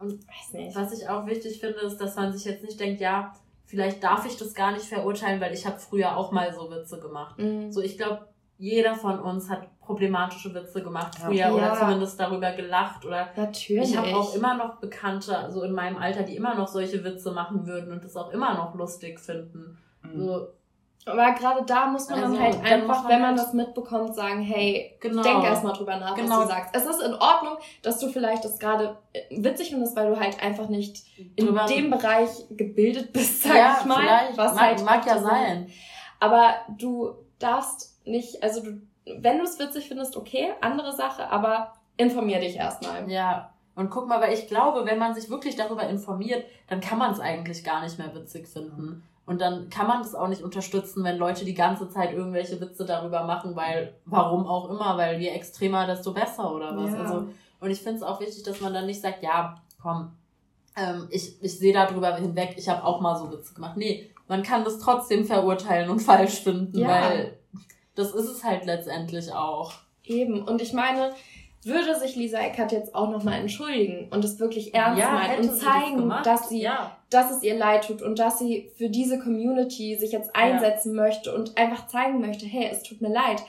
[0.00, 0.74] weiß nicht.
[0.74, 3.32] Was ich auch wichtig finde, ist, dass man sich jetzt nicht denkt, ja,
[3.64, 6.98] vielleicht darf ich das gar nicht verurteilen, weil ich habe früher auch mal so Witze
[6.98, 7.38] gemacht.
[7.38, 7.70] Mhm.
[7.70, 8.26] So, ich glaube,
[8.62, 11.52] jeder von uns hat problematische Witze gemacht früher ja.
[11.52, 13.90] oder zumindest darüber gelacht oder Natürlich.
[13.90, 17.32] ich habe auch immer noch Bekannte, also in meinem Alter, die immer noch solche Witze
[17.32, 19.78] machen würden und das auch immer noch lustig finden.
[20.02, 20.16] Mhm.
[20.16, 20.46] So,
[21.06, 23.52] aber gerade da muss man also, dann halt dann einfach, man wenn man halt das
[23.52, 25.24] mitbekommt, sagen, hey, genau.
[25.24, 26.36] denk erstmal drüber nach, genau.
[26.36, 26.76] was du sagst.
[26.76, 30.40] Es ist in Ordnung, dass du vielleicht das gerade äh, witzig findest, weil du halt
[30.40, 31.02] einfach nicht
[31.34, 34.28] in drüber dem Bereich gebildet bist, sag ja, ich mal.
[34.36, 35.66] Was mag, halt mag ja sein.
[36.20, 38.80] Aber du darfst nicht, also du,
[39.18, 43.10] wenn du es witzig findest, okay, andere Sache, aber informier dich erstmal.
[43.10, 43.52] Ja.
[43.74, 47.12] Und guck mal, weil ich glaube, wenn man sich wirklich darüber informiert, dann kann man
[47.12, 49.02] es eigentlich gar nicht mehr witzig finden.
[49.24, 52.84] Und dann kann man das auch nicht unterstützen, wenn Leute die ganze Zeit irgendwelche Witze
[52.84, 56.92] darüber machen, weil, warum auch immer, weil je extremer, desto besser oder was.
[56.92, 56.98] Ja.
[56.98, 57.28] Also,
[57.60, 60.12] und ich finde es auch wichtig, dass man dann nicht sagt, ja, komm,
[60.76, 63.76] ähm, ich, ich sehe darüber hinweg, ich habe auch mal so Witze gemacht.
[63.76, 66.88] Nee, man kann das trotzdem verurteilen und falsch finden, ja.
[66.88, 67.38] weil
[67.94, 69.72] das ist es halt letztendlich auch.
[70.04, 70.42] Eben.
[70.42, 71.12] Und ich meine,
[71.64, 75.56] würde sich Lisa Eckert jetzt auch nochmal entschuldigen und es wirklich ernst ja, meinen und
[75.56, 76.96] zeigen, das dass sie, ja.
[77.10, 81.02] dass es ihr leid tut und dass sie für diese Community sich jetzt einsetzen ja.
[81.02, 83.42] möchte und einfach zeigen möchte, hey, es tut mir leid,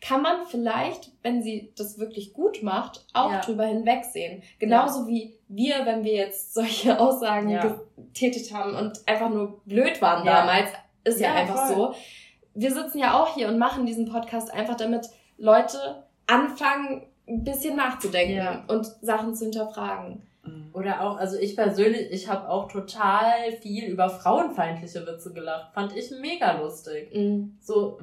[0.00, 3.40] kann man vielleicht, wenn sie das wirklich gut macht, auch ja.
[3.40, 4.42] drüber hinwegsehen.
[4.58, 7.56] Genauso wie wir, wenn wir jetzt solche Aussagen
[7.96, 10.70] getätigt haben und einfach nur blöd waren damals,
[11.04, 11.76] ist ja, einfach voll.
[11.76, 11.94] so
[12.54, 17.76] wir sitzen ja auch hier und machen diesen Podcast einfach, damit Leute anfangen, ein bisschen
[17.76, 18.64] nachzudenken ja.
[18.68, 20.22] und Sachen zu hinterfragen.
[20.44, 20.70] Mhm.
[20.72, 25.72] Oder auch, also ich persönlich, ich habe auch total viel über frauenfeindliche Witze gelacht.
[25.74, 27.14] Fand ich mega lustig.
[27.14, 27.56] Mhm.
[27.60, 27.98] So.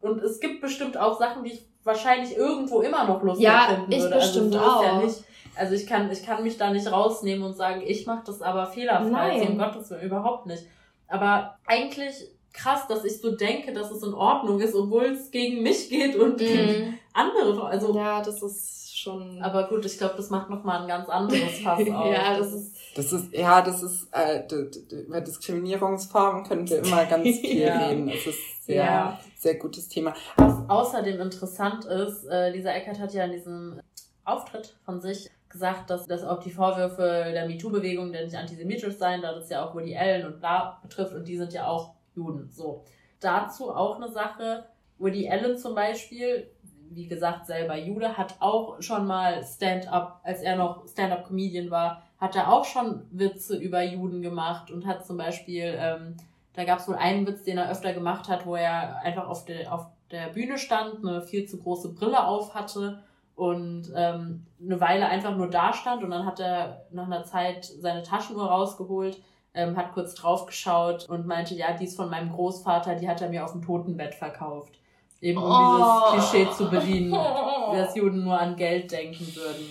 [0.00, 3.92] Und es gibt bestimmt auch Sachen, die ich wahrscheinlich irgendwo immer noch lustig ja, finden
[3.92, 3.96] würde.
[3.96, 4.82] Ich also bestimmt also so auch.
[4.82, 5.24] Ja nicht,
[5.54, 8.66] also ich kann, ich kann mich da nicht rausnehmen und sagen, ich mache das aber
[8.66, 9.10] fehlerfrei.
[9.10, 9.40] Nein.
[9.40, 10.64] So um Gottes Willen, überhaupt nicht.
[11.08, 15.62] Aber eigentlich krass, dass ich so denke, dass es in Ordnung ist, obwohl es gegen
[15.62, 17.66] mich geht und gegen andere.
[17.66, 19.40] Also, ja, das ist schon.
[19.42, 22.06] Aber gut, ich glaube, das macht nochmal ein ganz anderes Fass auf.
[22.06, 22.76] ja, das ist.
[22.96, 24.42] Das ist, ja, das ist, äh,
[24.90, 27.88] über Diskriminierungsformen können wir immer ganz viel ja.
[27.88, 28.06] reden.
[28.06, 29.20] Das ist sehr, ja.
[29.38, 30.14] sehr gutes Thema.
[30.36, 33.80] Was außerdem interessant ist, äh, Lisa Eckert hat ja in diesem
[34.24, 37.02] Auftritt von sich gesagt, dass das auch die Vorwürfe
[37.32, 41.12] der MeToo-Bewegung, der nicht antisemitisch seien, da das ja auch Woody Allen und bla betrifft
[41.12, 42.50] und die sind ja auch Juden.
[42.50, 42.82] So.
[43.20, 44.64] Dazu auch eine Sache,
[44.98, 46.50] Woody Allen zum Beispiel,
[46.90, 52.36] wie gesagt, selber Jude, hat auch schon mal Stand-up, als er noch Stand-up-Comedian war, hat
[52.36, 56.16] er auch schon Witze über Juden gemacht und hat zum Beispiel, ähm,
[56.54, 59.44] da gab es wohl einen Witz, den er öfter gemacht hat, wo er einfach auf
[59.44, 63.02] der, auf der Bühne stand, eine viel zu große Brille auf hatte
[63.34, 67.66] und ähm, eine Weile einfach nur da stand und dann hat er nach einer Zeit
[67.66, 69.20] seine Taschenuhr rausgeholt
[69.56, 73.30] ähm, hat kurz draufgeschaut und meinte, ja, die ist von meinem Großvater, die hat er
[73.30, 74.78] mir auf dem Totenbett verkauft.
[75.20, 76.12] Eben um oh.
[76.14, 77.10] dieses Klischee zu bedienen,
[77.72, 79.66] dass Juden nur an Geld denken würden.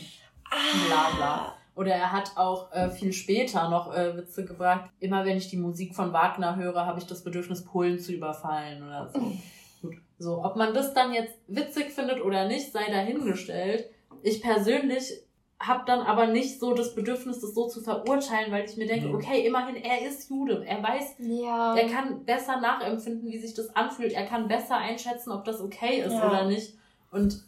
[0.87, 1.55] Bla bla.
[1.75, 4.89] Oder er hat auch äh, viel später noch äh, Witze gebracht.
[4.99, 8.81] Immer wenn ich die Musik von Wagner höre, habe ich das Bedürfnis, Polen zu überfallen
[8.81, 9.19] oder so.
[9.81, 9.97] Gut.
[10.17, 13.89] So, ob man das dann jetzt witzig findet oder nicht, sei dahingestellt.
[14.23, 15.24] Ich persönlich
[15.59, 19.07] habe dann aber nicht so das Bedürfnis, das so zu verurteilen, weil ich mir denke,
[19.07, 19.13] ja.
[19.13, 20.65] okay, immerhin, er ist Jude.
[20.67, 21.75] Er weiß, ja.
[21.75, 24.13] er kann besser nachempfinden, wie sich das anfühlt.
[24.13, 26.27] Er kann besser einschätzen, ob das okay ist ja.
[26.27, 26.73] oder nicht.
[27.11, 27.41] Und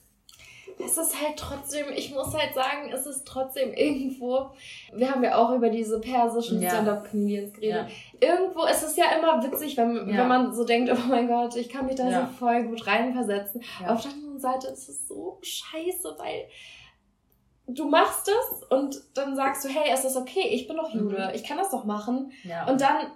[0.80, 4.52] es ist halt trotzdem, ich muss halt sagen, es ist trotzdem irgendwo,
[4.94, 6.70] wir haben ja auch über diese persischen ja.
[6.70, 7.88] Stand-Up-Comedians geredet.
[8.22, 8.36] Ja.
[8.36, 10.20] Irgendwo ist es ja immer witzig, wenn, ja.
[10.20, 13.62] wenn man so denkt, oh mein Gott, ich kann mich da so voll gut reinversetzen.
[13.86, 16.46] Auf der anderen Seite ist es so scheiße, weil
[17.68, 21.30] du machst es und dann sagst du, hey, es ist okay, ich bin doch Jude,
[21.30, 21.36] mhm.
[21.36, 22.32] ich kann das doch machen.
[22.68, 23.08] Und dann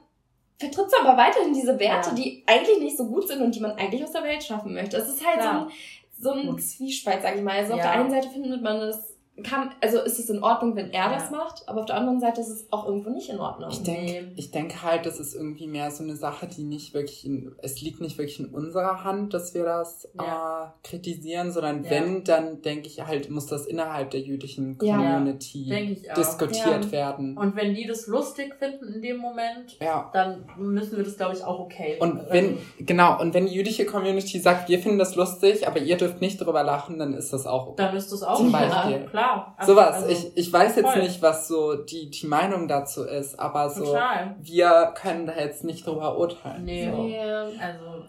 [0.60, 3.72] vertrittst du aber weiterhin diese Werte, die eigentlich nicht so gut sind und die man
[3.72, 4.98] eigentlich aus der Welt schaffen möchte.
[4.98, 5.54] Es ist halt Klar.
[5.54, 5.72] so ein
[6.22, 7.58] so ein Zwiespalt, sag ich mal.
[7.58, 7.78] Also ja.
[7.78, 9.11] auf der einen Seite findet man es
[9.44, 11.14] kann, also ist es in Ordnung, wenn er ja.
[11.14, 13.70] das macht, aber auf der anderen Seite ist es auch irgendwo nicht in Ordnung.
[13.72, 17.26] Ich denke ich denk halt, das ist irgendwie mehr so eine Sache, die nicht wirklich
[17.26, 20.66] in, es liegt nicht wirklich in unserer Hand, dass wir das ja.
[20.66, 26.92] äh, kritisieren, sondern wenn, dann denke ich halt, muss das innerhalb der jüdischen Community diskutiert
[26.92, 27.38] werden.
[27.38, 29.78] Und wenn die das lustig finden in dem Moment,
[30.14, 33.86] dann müssen wir das, glaube ich, auch okay Und wenn, genau, und wenn die jüdische
[33.86, 37.48] Community sagt, wir finden das lustig, aber ihr dürft nicht drüber lachen, dann ist das
[37.48, 37.76] auch okay.
[37.78, 39.06] Dann ist das auch Zum Beispiel.
[39.06, 39.56] klar klar.
[39.58, 39.96] Also, Sowas.
[39.96, 41.02] Also, ich, ich weiß jetzt voll.
[41.02, 44.36] nicht, was so die, die Meinung dazu ist, aber so, Total.
[44.40, 46.66] wir können da jetzt nicht drüber urteilen.
[46.66, 47.04] Nee, so.
[47.04, 47.20] nee.
[47.20, 48.06] also.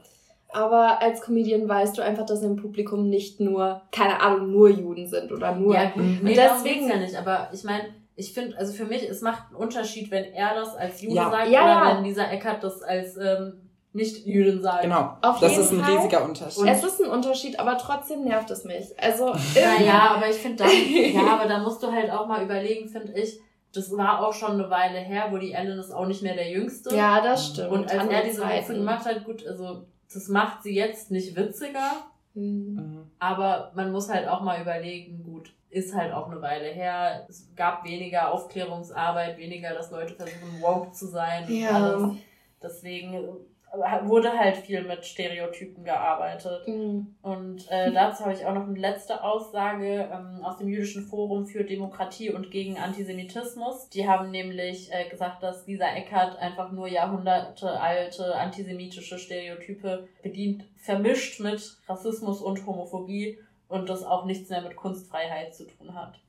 [0.54, 5.06] Aber als Comedian weißt du einfach, dass im Publikum nicht nur, keine Ahnung, nur Juden
[5.06, 5.74] sind oder nur.
[5.74, 7.16] Ja, gut, nee, deswegen ja nicht.
[7.16, 7.84] Aber ich meine,
[8.16, 11.30] ich finde, also für mich, es macht einen Unterschied, wenn er das als Jude ja.
[11.30, 14.82] sagt ja, oder wenn dieser Eckert das als ähm, nicht Jüdin sagen.
[14.82, 15.16] Genau.
[15.20, 15.96] Auf das ist ein Fall.
[15.96, 16.66] riesiger Unterschied.
[16.66, 18.98] es ist ein Unterschied, aber trotzdem nervt es mich.
[18.98, 19.34] Also.
[19.54, 20.70] ja, aber ich finde dann,
[21.14, 23.38] ja, aber da musst du halt auch mal überlegen, finde ich,
[23.74, 26.50] das war auch schon eine Weile her, wo die Ellen ist auch nicht mehr der
[26.50, 26.94] Jüngste.
[26.94, 27.70] Ja, das stimmt.
[27.70, 31.90] Und als er diese Witze gemacht hat, gut, also, das macht sie jetzt nicht witziger.
[32.34, 33.10] Mhm.
[33.18, 37.26] Aber man muss halt auch mal überlegen, gut, ist halt auch eine Weile her.
[37.28, 41.50] Es gab weniger Aufklärungsarbeit, weniger, dass Leute versuchen, woke zu sein.
[41.50, 42.14] Ja.
[42.62, 43.26] Deswegen
[43.72, 46.68] wurde halt viel mit Stereotypen gearbeitet.
[46.68, 47.14] Mhm.
[47.22, 51.46] Und äh, dazu habe ich auch noch eine letzte Aussage ähm, aus dem Jüdischen Forum
[51.46, 53.88] für Demokratie und gegen Antisemitismus.
[53.88, 61.40] Die haben nämlich äh, gesagt, dass dieser Eckart einfach nur jahrhundertealte antisemitische Stereotype bedient, vermischt
[61.40, 66.20] mit Rassismus und Homophobie und das auch nichts mehr mit Kunstfreiheit zu tun hat.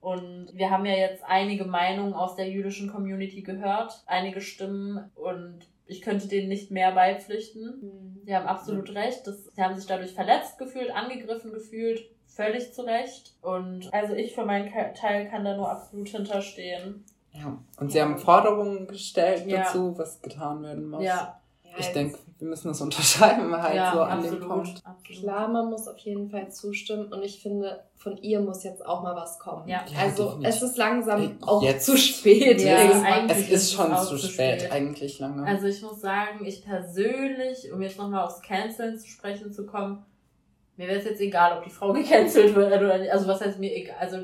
[0.00, 5.66] Und wir haben ja jetzt einige Meinungen aus der jüdischen Community gehört, einige Stimmen und
[5.86, 7.80] ich könnte denen nicht mehr beipflichten.
[7.82, 8.24] Mhm.
[8.26, 9.02] Die haben absolut ja.
[9.02, 9.26] recht.
[9.26, 13.34] Das, sie haben sich dadurch verletzt gefühlt, angegriffen gefühlt, völlig zu Recht.
[13.42, 17.04] Und also ich für meinen Teil kann da nur absolut hinterstehen.
[17.32, 19.62] Ja, und sie haben Forderungen gestellt ja.
[19.62, 21.02] dazu, was getan werden muss.
[21.02, 21.40] Ja.
[21.78, 24.82] Ich denke, wir müssen das unterschreiben halt ja, so an absolut, dem Punkt.
[24.84, 25.22] Absolut.
[25.22, 29.02] Klar, man muss auf jeden Fall zustimmen und ich finde, von ihr muss jetzt auch
[29.02, 29.68] mal was kommen.
[29.68, 29.84] Ja.
[29.98, 30.48] Also definitiv.
[30.48, 31.86] es ist langsam Ey, auch jetzt.
[31.86, 32.60] zu spät.
[32.60, 35.46] Ja, es ist schon zu spät, spät, eigentlich lange.
[35.46, 40.04] Also ich muss sagen, ich persönlich, um jetzt nochmal aufs Canceln zu sprechen zu kommen,
[40.76, 43.12] mir wäre es jetzt egal, ob die Frau gecancelt wird oder nicht.
[43.12, 43.96] Also was heißt mir egal?
[43.98, 44.18] Also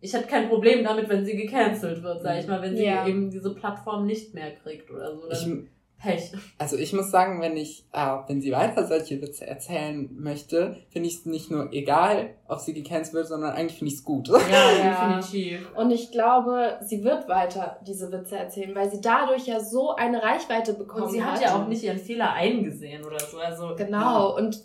[0.00, 3.06] ich hätte kein Problem damit, wenn sie gecancelt wird, sag ich mal, wenn sie ja.
[3.06, 5.28] eben diese Plattform nicht mehr kriegt oder so.
[5.28, 5.68] Dann
[6.02, 6.32] Pech.
[6.58, 11.08] Also ich muss sagen, wenn ich, äh, wenn sie weiter solche Witze erzählen möchte, finde
[11.08, 14.28] ich es nicht nur egal, ob sie gecancelt wird, sondern eigentlich finde ich es gut.
[14.28, 14.36] Ja,
[14.84, 15.70] ja, definitiv.
[15.76, 20.20] Und ich glaube, sie wird weiter diese Witze erzählen, weil sie dadurch ja so eine
[20.22, 21.08] Reichweite bekommen hat.
[21.08, 23.38] Und sie hat, hat ja auch nicht ihren Fehler eingesehen oder so.
[23.38, 24.30] Also genau.
[24.30, 24.44] Ja.
[24.44, 24.60] Und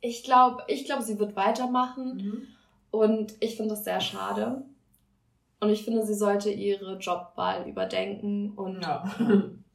[0.00, 2.16] ich glaube, ich glaube, sie wird weitermachen.
[2.16, 2.42] Mhm.
[2.90, 4.64] Und ich finde das sehr schade.
[5.60, 9.04] Und ich finde, sie sollte ihre Jobwahl überdenken und ja.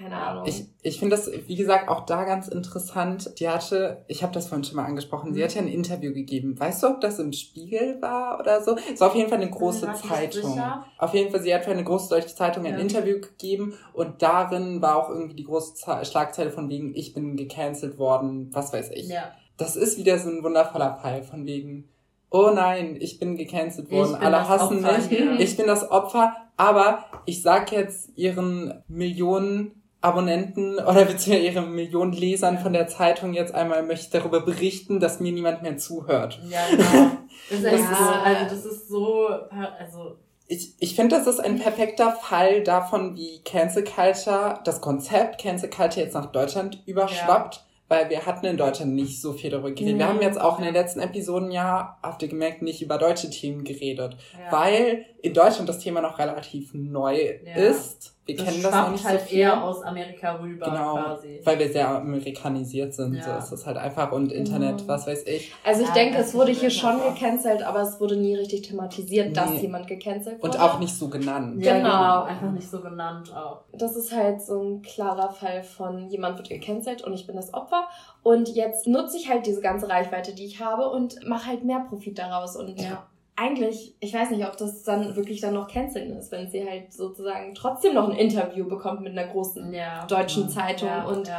[0.00, 0.44] keine Ahnung.
[0.46, 3.38] Ich, ich finde das, wie gesagt, auch da ganz interessant.
[3.38, 6.58] Die hatte, ich habe das vorhin schon mal angesprochen, sie hat ja ein Interview gegeben.
[6.58, 8.76] Weißt du, ob das im Spiegel war oder so?
[8.92, 10.60] Es war auf jeden Fall eine große ja, Zeitung.
[10.98, 12.78] Auf jeden Fall, sie hat für eine große deutsche Zeitung ein ja.
[12.78, 17.98] Interview gegeben und darin war auch irgendwie die große Schlagzeile von wegen, ich bin gecancelt
[17.98, 19.08] worden, was weiß ich.
[19.08, 19.32] Ja.
[19.58, 21.90] Das ist wieder so ein wundervoller Fall von wegen,
[22.30, 25.34] oh nein, ich bin gecancelt worden, alle hassen Opfer, mich, ja.
[25.38, 32.12] ich bin das Opfer, aber ich sag jetzt ihren Millionen Abonnenten oder beziehungsweise ihre Millionen
[32.12, 36.40] Lesern von der Zeitung jetzt einmal möchte darüber berichten, dass mir niemand mehr zuhört.
[36.48, 37.10] Ja, genau.
[37.48, 41.58] Das ist, das ist also das ist so, also ich, ich finde, das ist ein
[41.58, 47.62] perfekter Fall davon, wie Cancel Culture, das Konzept Cancel Culture jetzt nach Deutschland überschwappt, ja.
[47.88, 49.94] weil wir hatten in Deutschland nicht so viel darüber geredet.
[49.94, 49.98] Mhm.
[49.98, 53.30] Wir haben jetzt auch in den letzten Episoden ja, habt ihr gemerkt, nicht über deutsche
[53.30, 54.52] Themen geredet, ja.
[54.52, 57.16] weil in Deutschland das Thema noch relativ neu
[57.56, 59.38] ist wir das kennen das noch nicht halt so viel.
[59.38, 61.40] eher aus Amerika rüber genau, quasi.
[61.42, 63.24] Weil wir sehr amerikanisiert sind, ja.
[63.24, 64.88] so ist das halt einfach und Internet, mhm.
[64.88, 65.52] was weiß ich.
[65.64, 69.28] Also ich ja, denke, es wurde hier schon gecancelt, aber es wurde nie richtig thematisiert,
[69.28, 69.32] nee.
[69.32, 70.58] dass jemand gecancelt wurde.
[70.58, 71.64] Und auch nicht so genannt.
[71.64, 71.88] Ja, genau.
[71.88, 73.62] genau, einfach nicht so genannt auch.
[73.72, 77.54] Das ist halt so ein klarer Fall von jemand wird gecancelt und ich bin das
[77.54, 77.88] Opfer
[78.22, 81.86] und jetzt nutze ich halt diese ganze Reichweite, die ich habe und mache halt mehr
[81.88, 83.06] Profit daraus und ja
[83.40, 86.92] eigentlich, ich weiß nicht, ob das dann wirklich dann noch canceln ist, wenn sie halt
[86.92, 91.30] sozusagen trotzdem noch ein Interview bekommt mit einer großen ja, deutschen ja, Zeitung ja, und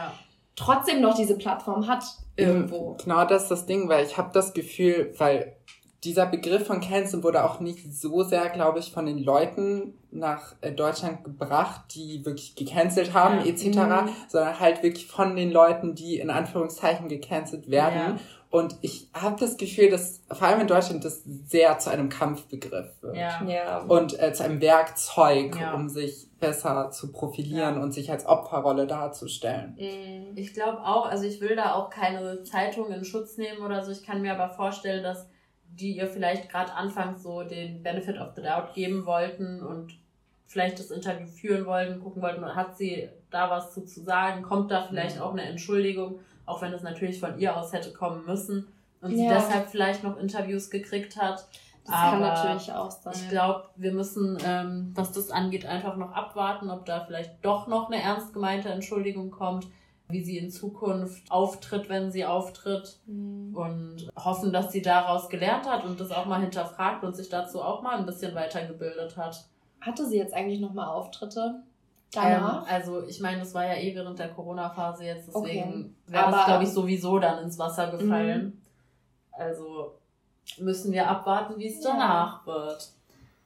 [0.56, 2.04] trotzdem noch diese Plattform hat
[2.36, 2.97] irgendwo.
[3.04, 5.56] Genau das ist das Ding, weil ich habe das Gefühl, weil
[6.04, 10.56] dieser Begriff von Cancel wurde auch nicht so sehr, glaube ich, von den Leuten nach
[10.62, 13.45] äh, Deutschland gebracht, die wirklich gecancelt haben, ja.
[13.45, 14.10] etc., mhm.
[14.28, 18.18] sondern halt wirklich von den Leuten, die in Anführungszeichen gecancelt werden.
[18.18, 18.20] Ja.
[18.52, 23.02] Und ich habe das Gefühl, dass vor allem in Deutschland das sehr zu einem Kampfbegriff
[23.02, 23.16] wird.
[23.16, 23.41] Ja.
[23.45, 23.80] ja.
[23.84, 25.74] Und äh, zu einem Werkzeug, ja.
[25.74, 27.82] um sich besser zu profilieren ja.
[27.82, 29.78] und sich als Opferrolle darzustellen.
[29.80, 30.36] Mhm.
[30.36, 33.91] Ich glaube auch, also ich will da auch keine Zeitung in Schutz nehmen oder so.
[33.93, 35.30] Ich kann mir aber vorstellen, dass
[35.64, 39.97] die ihr vielleicht gerade anfangs so den Benefit of the Doubt geben wollten und
[40.45, 44.72] vielleicht das Interview führen wollten, gucken wollten, hat sie da was zu, zu sagen, kommt
[44.72, 45.22] da vielleicht mhm.
[45.22, 46.20] auch eine Entschuldigung
[46.52, 48.68] auch wenn es natürlich von ihr aus hätte kommen müssen
[49.02, 51.47] und sie deshalb vielleicht noch Interviews gekriegt hat.
[51.86, 53.14] Das Aber kann natürlich auch sein.
[53.16, 57.68] Ich glaube, wir müssen, ähm, was das angeht, einfach noch abwarten, ob da vielleicht doch
[57.68, 59.68] noch eine ernst gemeinte Entschuldigung kommt,
[60.10, 62.99] wie sie in Zukunft auftritt, wenn sie auftritt.
[63.08, 63.56] Mhm.
[63.56, 67.62] Und hoffen, dass sie daraus gelernt hat und das auch mal hinterfragt und sich dazu
[67.62, 69.45] auch mal ein bisschen weitergebildet hat.
[69.80, 71.64] Hatte sie jetzt eigentlich nochmal Auftritte?
[72.14, 72.64] Danach?
[72.64, 75.89] Ähm, also ich meine, das war ja eh während der Corona-Phase jetzt, deswegen okay.
[76.07, 78.45] wäre es, glaube ich, sowieso dann ins Wasser gefallen.
[78.45, 78.62] Mhm.
[79.32, 79.93] Also
[80.57, 81.91] müssen wir abwarten, wie es ja.
[81.91, 82.91] danach wird.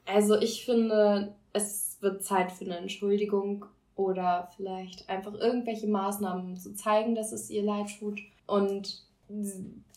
[0.04, 6.74] Also ich finde, es wird Zeit für eine Entschuldigung oder vielleicht einfach irgendwelche Maßnahmen zu
[6.74, 8.20] zeigen, dass es ihr leid tut.
[8.46, 9.04] Und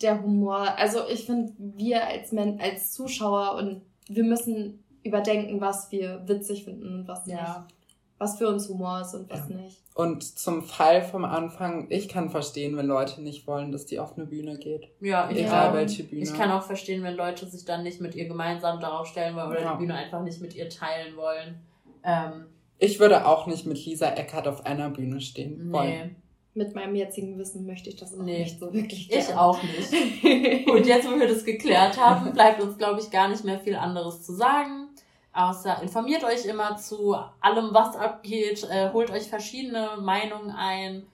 [0.02, 5.92] der Humor, also ich finde, wir als, Men als Zuschauer und wir müssen überdenken, was
[5.92, 7.36] wir witzig finden und was ja.
[7.36, 7.79] nicht
[8.20, 9.56] was für uns Humor ist und was ja.
[9.56, 9.78] nicht.
[9.96, 14.18] Und zum Fall vom Anfang, ich kann verstehen, wenn Leute nicht wollen, dass die auf
[14.18, 14.90] eine Bühne geht.
[15.02, 16.24] Ja, ich egal welche Bühne.
[16.24, 19.50] Ich kann auch verstehen, wenn Leute sich dann nicht mit ihr gemeinsam darauf stellen wollen
[19.50, 19.72] oder ja.
[19.74, 21.60] die Bühne einfach nicht mit ihr teilen wollen.
[22.04, 22.46] Ähm,
[22.78, 25.74] ich würde auch nicht mit Lisa Eckert auf einer Bühne stehen nee.
[25.74, 26.16] wollen.
[26.54, 28.40] Mit meinem jetzigen Wissen möchte ich das auch nee.
[28.40, 29.12] nicht so wirklich.
[29.12, 30.68] Ich auch nicht.
[30.68, 33.76] Und jetzt, wo wir das geklärt haben, bleibt uns, glaube ich, gar nicht mehr viel
[33.76, 34.89] anderes zu sagen.
[35.32, 41.06] Außer informiert euch immer zu allem, was abgeht, äh, holt euch verschiedene Meinungen ein,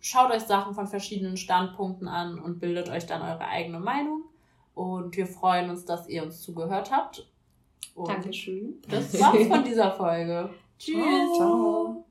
[0.00, 4.24] schaut euch Sachen von verschiedenen Standpunkten an und bildet euch dann eure eigene Meinung.
[4.74, 7.28] Und wir freuen uns, dass ihr uns zugehört habt.
[7.94, 8.80] Und Dankeschön.
[8.88, 10.50] Das war's von dieser Folge.
[10.78, 11.36] Tschüss.
[11.36, 12.04] Ciao.